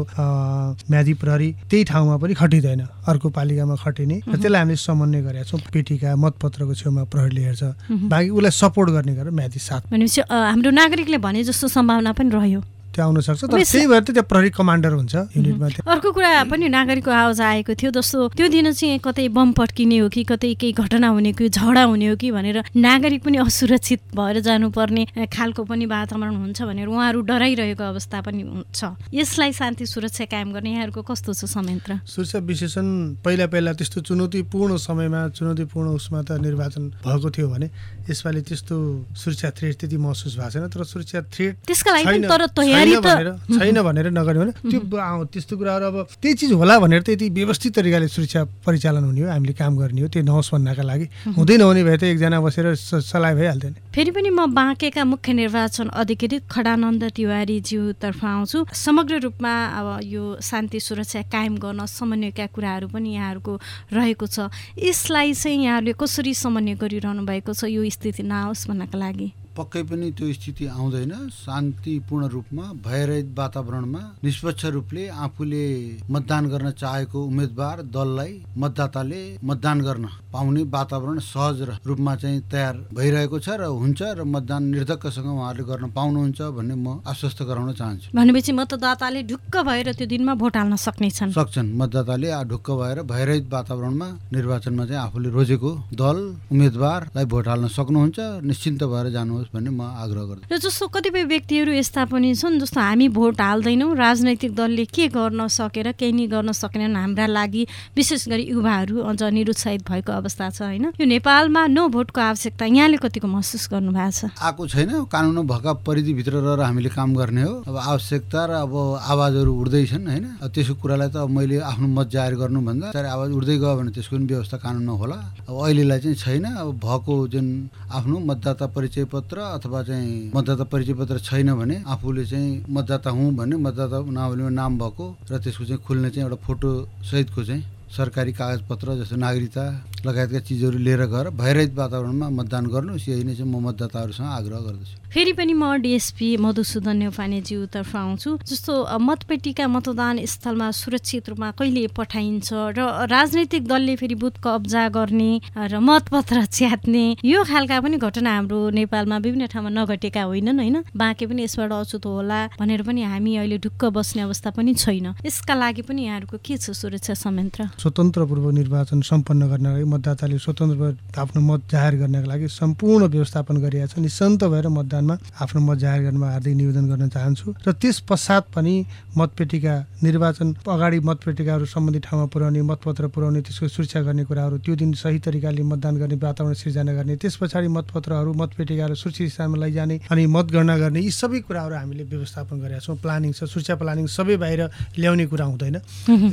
[0.92, 5.60] म्यादी प्रहरी त्यही ठाउँमा पनि खटिँदैन। अर्को पालिकामा खटिने र त्यसलाई हामीले समन्वय गरेका छौँ।
[5.74, 7.64] पेटिका मतपत्रको छेउमा प्रहरीले हेर्छ।
[8.08, 12.62] बाँकी उसलाई सपोर्ट गर्ने गरेर म्यादी साथ। भनेपछि हाम्रो नागरिकले भने जस्तो सम्भावना पनि रह्यो।
[12.98, 16.68] त्यो आउन सक्छ तर त्यही भएर त त्यो प्रहरी कमान्डर हुन्छ युनिटमा अर्को कुरा पनि
[16.74, 20.74] नागरिकको आवाज आएको थियो जस्तो त्यो दिन चाहिँ कतै बम पड्किने हो कि कतै केही
[20.74, 25.86] घटना हुने कि झगडा हुने हो कि भनेर नागरिक पनि असुरक्षित भएर जानुपर्ने खालको पनि
[25.86, 28.42] वातावरण हुन्छ भनेर उहाँहरू डराइरहेको अवस्था पनि
[28.74, 31.92] छ यसलाई शान्ति सुरक्षा कायम गर्ने यहाँहरूको कस्तो छ संयन्त्र?
[32.08, 32.88] सुरक्षा विशेषण
[33.26, 37.68] पहिला पहिला त्यस्तो चुनौतीपूर्ण समयमा चुनौतीपूर्ण उसमा त निर्वाचन भएको थियो भने
[38.10, 38.76] यसपालि त्यस्तो
[39.22, 44.08] सुरक्षा थ्रेट त्यति महसुस भएको छैन तर सुरक्षा थ्रेट त्यसका लागि तर तयारी छैन भनेर
[44.12, 44.80] नगर्यो भने त्यो
[45.28, 49.54] त्यस्तो कुराहरू अब त्यही चिज होला भनेर त्यति व्यवस्थित तरिकाले सुरक्षा परिचालन हुने हो हामीले
[49.54, 53.70] काम गर्ने हो त्यो नहोस् भन्नका लागि। हुँदै नहुने भए त एकजना बसेर सलाह भइहाल्थ्यो
[53.70, 60.24] नि। फेरि पनि म बाँकेका मुख्य निर्वाचन अधिकृत खडानन्द तिवारीज्यूतर्फ आउँछु। समग्र रूपमा अब यो
[60.42, 63.54] शान्ति सुरक्षा कायम गर्न समन्वयका कुराहरू पनि यहाँहरूको
[63.94, 69.28] रहेको छ। यसलाई चाहिँ यहाँहरूले कसरी समन्वय गरिरहनु भएको छ यो स्थिति नआओस् भन्नका लागि?
[69.58, 75.66] पक्कै पनि त्यो स्थिति आउँदैन। शान्तिपूर्ण रूपमा भयरहित वातावरणमा निष्पक्ष रूपले आफूले
[76.12, 83.38] मतदान गर्न चाहेको उम्मेद्वार दललाई मतदाताले मतदान गर्न पाउने वातावरण सहज रूपमा चाहिँ तयार भइरहेको
[83.40, 88.52] छ र हुन्छ र मतदान निर्धक्कसँग उहाँहरूले गर्न पाउनुहुन्छ भन्ने म आश्वस्त गराउन चाहन्छु। भनेपछि
[88.52, 94.86] मतदाताले ढुक्क भएर त्यो दिनमा भोट हाल्न सक्नेछन्। सक्छन्। मतदाताले ढुक्क भएर भयरहित वातावरणमा निर्वाचनमा
[94.86, 96.18] चाहिँ आफूले रोजेको दल
[96.52, 101.72] उम्मेद्वारलाई भोट हाल्न सक्नुहुन्छ निश्चिन्त भएर जानुहोस्। भन्ने म आग्रह गर्छु र जस्तो कतिपय व्यक्तिहरू
[101.74, 106.52] यस्ता पनि छन् जस्तो हामी भोट हाल्दैनौँ राजनैतिक दलले के गर्न सकेर केही नै गर्न
[106.52, 107.64] सकेनन् हाम्रा लागि
[107.96, 110.86] विशेष गरी युवाहरू अझ निरुत्साहित भएको अवस्था छ होइन?
[111.00, 114.32] यो नेपालमा नो भोटको आवश्यकता यहाँले कतिको महसुस गर्नु भएको छ?
[114.38, 118.74] आएको छैन। कानुन भएका परिधिभित्र रहेर हामीले काम गर्ने हो। अब आवश्यकता र अब
[119.08, 120.26] आवाजहरू उठ्दैछन् होइन?
[120.54, 124.58] त्यसको कुरालाई त मैले आफ्नो मत जाहेर गर्नुभन्दा आवाज उठ्दै गयो भने त्यसको पनि व्यवस्था
[124.58, 125.18] कानुनमा होला।
[125.48, 127.46] अब अहिलेलाई चाहिँ छैन। अब भएको जुन
[127.92, 133.10] आफ्नो मतदाता परिचय पत्र पत्र अथवा चाहिँ मतदाता परिचय पत्र छैन भने आफूले चाहिँ मतदाता
[133.10, 136.70] हुँ भने मतदाता नावलीमा नाम भएको र त्यसको चाहिँ खुल्ने चाहिँ एउटा फोटो
[137.06, 139.64] सहितको चाहिँ सरकारी कागजपत्र जस्तो नागरिकता
[140.06, 144.96] लगायतका चिजहरू लिएर गएर भयरहित वातावरणमा मतदान गर्नुहोस्। यही नै चाहिँ म मतदाताहरूसँग आग्रह गर्दछु।
[145.08, 152.50] फेरि पनि म डिएसपी मधुसूदन नेउपानेज्यूतर्फ आउँछु। जस्तो मतपेटीका मतदान स्थलमा सुरक्षित रूपमा कहिले पठाइन्छ
[152.76, 158.60] र राजनैतिक दलले फेरि बुथ कब्जा गर्ने र मतपत्र च्यात्ने यो खालका पनि घटना हाम्रो
[158.76, 160.78] नेपालमा विभिन्न ठाउँमा नघटेका होइनन् होइन?
[160.92, 165.54] बाँके पनि यसबाट अछुत होला भनेर पनि हामी अहिले ढुक्क बस्ने अवस्था पनि छैन। यसका
[165.56, 167.80] लागि पनि यहाँहरूको के छ सुरक्षा संयन्त्र?
[167.80, 170.84] स्वतन्त्रपूर्व निर्वाचन सम्पन्न गर्नका लागि मतदाताले स्वतन्त्र
[171.16, 174.68] आफ्नो मत जाहेर गर्नका लागि सम्पूर्ण व्यवस्थापन गरिरहेको छ निसन्त भएर
[174.98, 178.74] मतदानमा आफ्नो मत जाहेर गर्नमा हार्दिक निवेदन गर्न चाहन्छु र त्यस पश्चात पनि
[179.18, 179.74] मतपेटिका
[180.04, 185.20] निर्वाचन अगाडि मतपेटिकाहरू सम्बन्धित ठाउँमा पुर्याउने मतपत्र पुर्याउने त्यसको सुरक्षा गर्ने कुराहरू त्यो दिन सही
[185.22, 190.76] तरिकाले मतदान गर्ने वातावरण सिर्जना गर्ने त्यस पछाडि मतपत्रहरू मतपेटिकाहरू सुरक्षित स्थानमा लैजाने अनि मतगणना
[190.78, 194.62] गर्ने यी सबै कुराहरू हामीले व्यवस्थापन गरेका छौँ। प्लानिङ छ सुरक्षा प्लानिङ सबै बाहिर
[194.98, 195.76] ल्याउने कुरा हुँदैन।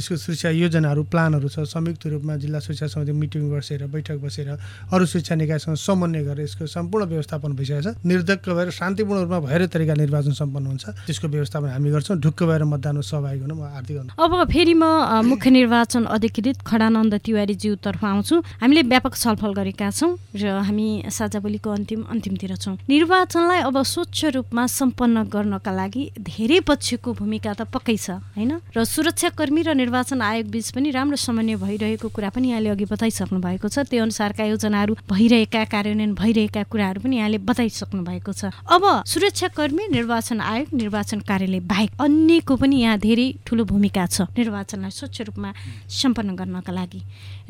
[0.00, 4.48] यसको सुरक्षा योजनाहरू प्लानहरू छ। संयुक्त रूपमा जिल्ला सुरक्षा समिति मिटिङ बसेर बैठक बसेर
[4.92, 9.66] अरू सुरक्षा निकायसँग समन्वय गरेर यसको सम्पूर्ण व्यवस्थापन भइसकेको छ। निर्धक्क भएर शान्तिपूर्ण रूपमा भएर
[9.66, 13.96] तरिका निर्वाचन सम्पन्न हुन्छ। त्यसको व्यवस्थापन हामी गर्छौँ। ढुक्क भएर मतदानमा सहभागी हुन म हार्दिक
[14.14, 14.84] अब फेरि म
[15.26, 21.70] मुख्य निर्वाचन अधिकृत खडानन्द तिवारीज्यूतर्फ आउँछु। हामीले व्यापक छलफल गरेका छौँ र हामी साझा बोलीको
[21.70, 27.96] अन्तिम अन्तिमतिर छौँ। निर्वाचनलाई अब स्वच्छ रूपमा सम्पन्न गर्नका लागि धेरै पक्षको भूमिका त पक्कै
[27.96, 28.52] छ होइन?
[28.74, 33.38] र सुरक्षाकर्मी र निर्वाचन आयोग बीच पनि राम्रो समन्वय भइरहेको कुरा पनि यहाँले अघि बताइसक्नु
[33.40, 38.84] भएको छ। त्यो अनुसारका योजनाहरू भइरहेका कार्यान्वयन भइरहेका कुराहरू पनि यहाँले बताइसक्नु भएको छ। अब
[39.06, 45.20] सुरक्षाकर्मी निर्वाचन आयोग निर्वाचन कार्यालय बाहेक अन्यको पनि यहाँ धेरै ठुलो भूमिका छ निर्वाचनलाई स्वच्छ
[45.20, 45.50] रूपमा
[46.00, 47.00] सम्पन्न गर्नका लागि।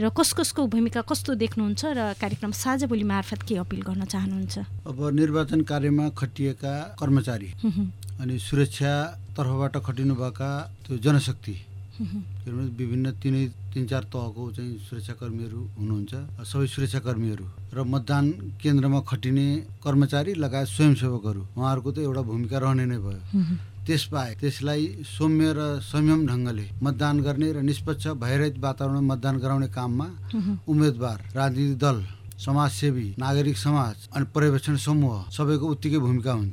[0.00, 4.54] र कस कसको भूमिका कस्तो देख्नुहुन्छ र कार्यक्रम साझा बोली मार्फत के अपिल गर्न चाहनुहुन्छ?
[4.86, 7.50] अब निर्वाचन कार्यमा खटिएका कर्मचारी
[8.20, 8.92] अनि सुरक्षा
[9.36, 10.50] तर्फबाट खटिनुभएका
[10.86, 11.54] त्यो जनशक्ति
[11.94, 18.24] विभिन्न तिनै तिन चार तहको चाहिँ सुरक्षाकर्मीहरू हुनुहुन्छ। सबै सुरक्षाकर्मीहरू र मतदान
[18.62, 19.46] केन्द्रमा खटिने
[19.84, 23.20] कर्मचारी लगायत स्वयंसेवकहरू उहाँहरूको त एउटा भूमिका रहने नै भयो।
[23.86, 30.06] त्यसबाहेक त्यसलाई सौम्य र संयम ढङ्गले मतदान गर्ने र निष्पक्ष भयरहित वातावरणमा मतदान गराउने काममा
[30.66, 31.98] उम्मेदवार राजनीतिक दल
[32.44, 36.52] समाजसेवी नागरिक समाज अनि पर्यवेक्षण समूह सबैको उत्तिकै भूमिका हुन्छ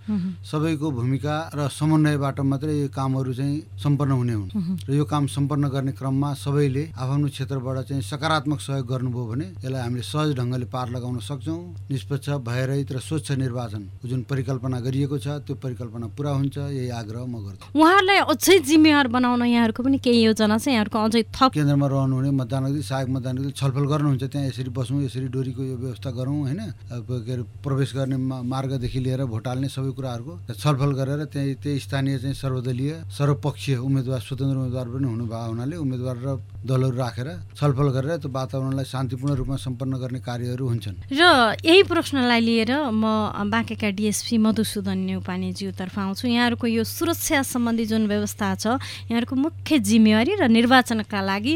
[0.52, 4.50] सबैको भूमिका र समन्वयबाट मात्रै यो कामहरू चाहिँ सम्पन्न हुने हुन्।
[4.88, 9.82] र यो काम सम्पन्न गर्ने क्रममा सबैले आफ्नो क्षेत्रबाट चाहिँ सकारात्मक सहयोग गर्नुभयो भने यसलाई
[9.82, 11.60] हामीले सहज ढङ्गले पार लगाउन सक्छौँ।
[11.92, 17.26] निष्पक्ष भयरहित र स्वच्छ निर्वाचन जुन परिकल्पना गरिएको छ त्यो परिकल्पना पुरा हुन्छ यही आग्रह
[17.26, 20.68] म गर्छु। उहाँहरूलाई अझै जिम्मेवार बनाउन यहाँहरूको पनि केही योजना छ?
[20.72, 25.62] यहाँहरूको अझै थप केन्द्रमा रहनुहुने मतदान सहायक मतदान छलफल गर्नुहुन्छ त्यहाँ यसरी बसौँ यसरी डोरीको
[25.64, 26.62] यो व्यवस्था गरौँ होइन?
[26.94, 32.18] के अरे प्रवेश गर्ने मार्गदेखि लिएर भोट हाल्ने सबै कुराहरूको छलफल गरेर त्यही त्यही स्थानीय
[32.22, 36.28] चाहिँ सर्वदलीय सर्वपक्षीय उम्मेदवार स्वतन्त्र उम्मेदवार पनि हुनुभएको हुनाले उम्मेदवार र
[36.62, 41.24] दलहरू राखेर छलफल गरेर त्यो वातावरणलाई शान्तिपूर्ण रूपमा सम्पन्न गर्ने कार्यहरू हुन्छन्। र
[41.66, 43.04] यही प्रश्नलाई लिएर म
[43.50, 48.66] बाँकेका डिएसपी मधुसूदन नेउपानेज्यूतर्फ आउँछु। यहाँहरूको यो सुरक्षा सम्बन्धी जुन व्यवस्था छ
[49.10, 51.56] यहाँहरूको मुख्य जिम्मेवारी र निर्वाचनका लागि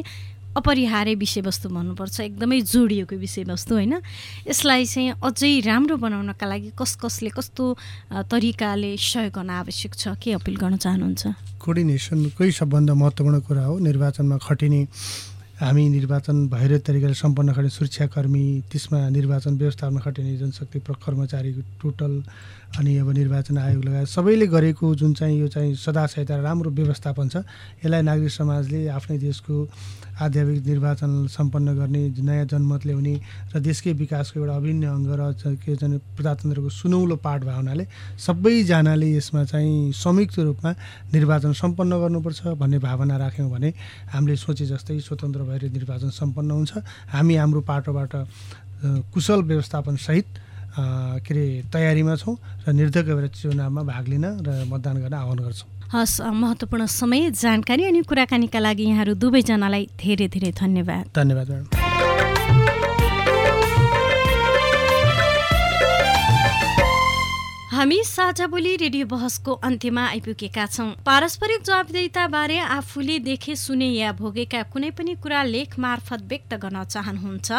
[0.55, 3.93] अपरिहार्य विषयवस्तु भन्नुपर्छ एकदमै जोडिएको विषयवस्तु होइन।
[4.47, 7.63] यसलाई चाहिँ अझै राम्रो बनाउनका लागि कस कसले कस्तो
[8.31, 11.23] तरिकाले सहयोग गर्न आवश्यक छ के अपिल गर्न चाहनुहुन्छ?
[11.59, 14.81] कोअर्डिनेसनकै सबभन्दा महत्त्वपूर्ण कुरा हो निर्वाचनमा खटिने
[15.55, 22.13] हामी निर्वाचन भएर तरिकाले सम्पन्न गर्ने सुरक्षाकर्मी त्यसमा निर्वाचन व्यवस्थापन खटिने जनशक्ति कर्मचारी टोटल
[22.75, 27.35] अनि अब निर्वाचन आयोग लगायत सबैले गरेको जुन चाहिँ यो चाहिँ सदासहिता राम्रो व्यवस्थापन छ
[27.79, 29.55] यसलाई नागरिक समाजले आफ्नै देशको
[30.15, 33.15] आध्यात्मिक निर्वाचन सम्पन्न गर्ने नयाँ जनमत ल्याउने
[33.51, 35.21] र देशकै विकासको एउटा अभिन्न अङ्ग र
[35.59, 37.85] के चाहिँ प्रजातन्त्रको सुनौलो पाठ भएको हुनाले
[38.15, 40.71] सबैजनाले यसमा चाहिँ संयुक्त रूपमा
[41.11, 43.69] निर्वाचन सम्पन्न गर्नुपर्छ भन्ने भावना राख्यौँ भने
[44.15, 46.71] हामीले सोचे जस्तै स्वतन्त्र भएर निर्वाचन सम्पन्न हुन्छ।
[47.11, 48.13] हामी हाम्रो पाटोबाट
[49.11, 50.27] कुशल व्यवस्थापनसहित
[50.75, 52.35] के अरे तयारीमा छौँ
[52.67, 57.83] र निर्धक्क भएर चुनावमा भाग लिन र मतदान गर्न आह्वान गर्छौँ। हस् महत्त्वपूर्ण समय जानकारी
[57.85, 61.84] अनि कुराकानीका लागि यहाँहरू दुवैजनालाई धेरै धेरै धन्यवाद। धन्यवाद
[67.65, 74.61] हामी साझा बोली रेडियो बहसको अन्त्यमा आइपुगेका छौँ। पारस्परिक जवाबदेताबारे आफूले देखे सुने या भोगेका
[74.69, 77.51] कुनै पनि कुरा लेख मार्फत व्यक्त गर्न चाहनुहुन्छ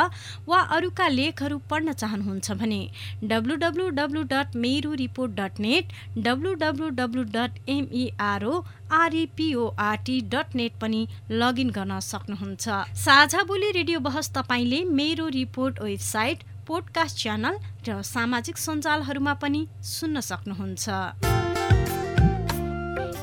[0.47, 2.81] वा अरूका लेखहरू पढ्न चाहनुहुन्छ भने
[3.25, 8.65] W W W dot Mero report dot net W W W dot M E R O
[9.03, 16.53] R E P O R T dot net पनि लगइन गर्न सक्नुहुन्छ। साझा बोली रेडियो बहस तपाईँले मेरो रिपोर्ट वेबसाइट
[16.67, 17.57] पोडकास्ट च्यानल
[17.87, 20.87] र सामाजिक सञ्जालहरूमा पनि सुन्न सक्नुहुन्छ।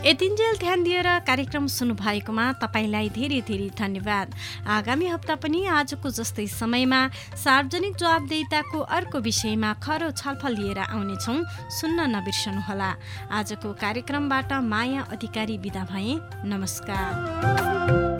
[0.03, 4.27] यतिन्जेल ध्यान दिएर कार्यक्रम सुन्नुभएकोमा तपाईँलाई धेरै धेरै धन्यवाद।
[4.67, 7.01] आगामी हप्ता पनि आजको जस्तै समयमा
[7.39, 11.39] सार्वजनिक जवाबदेताको अर्को विषयमा खरो छलफल लिएर आउनेछौँ
[11.71, 12.91] सुन्न नबिर्सनुहोला।
[13.31, 16.19] आजको कार्यक्रमबाट माया अधिकारी विदा भए
[16.51, 18.12] नमस्कार।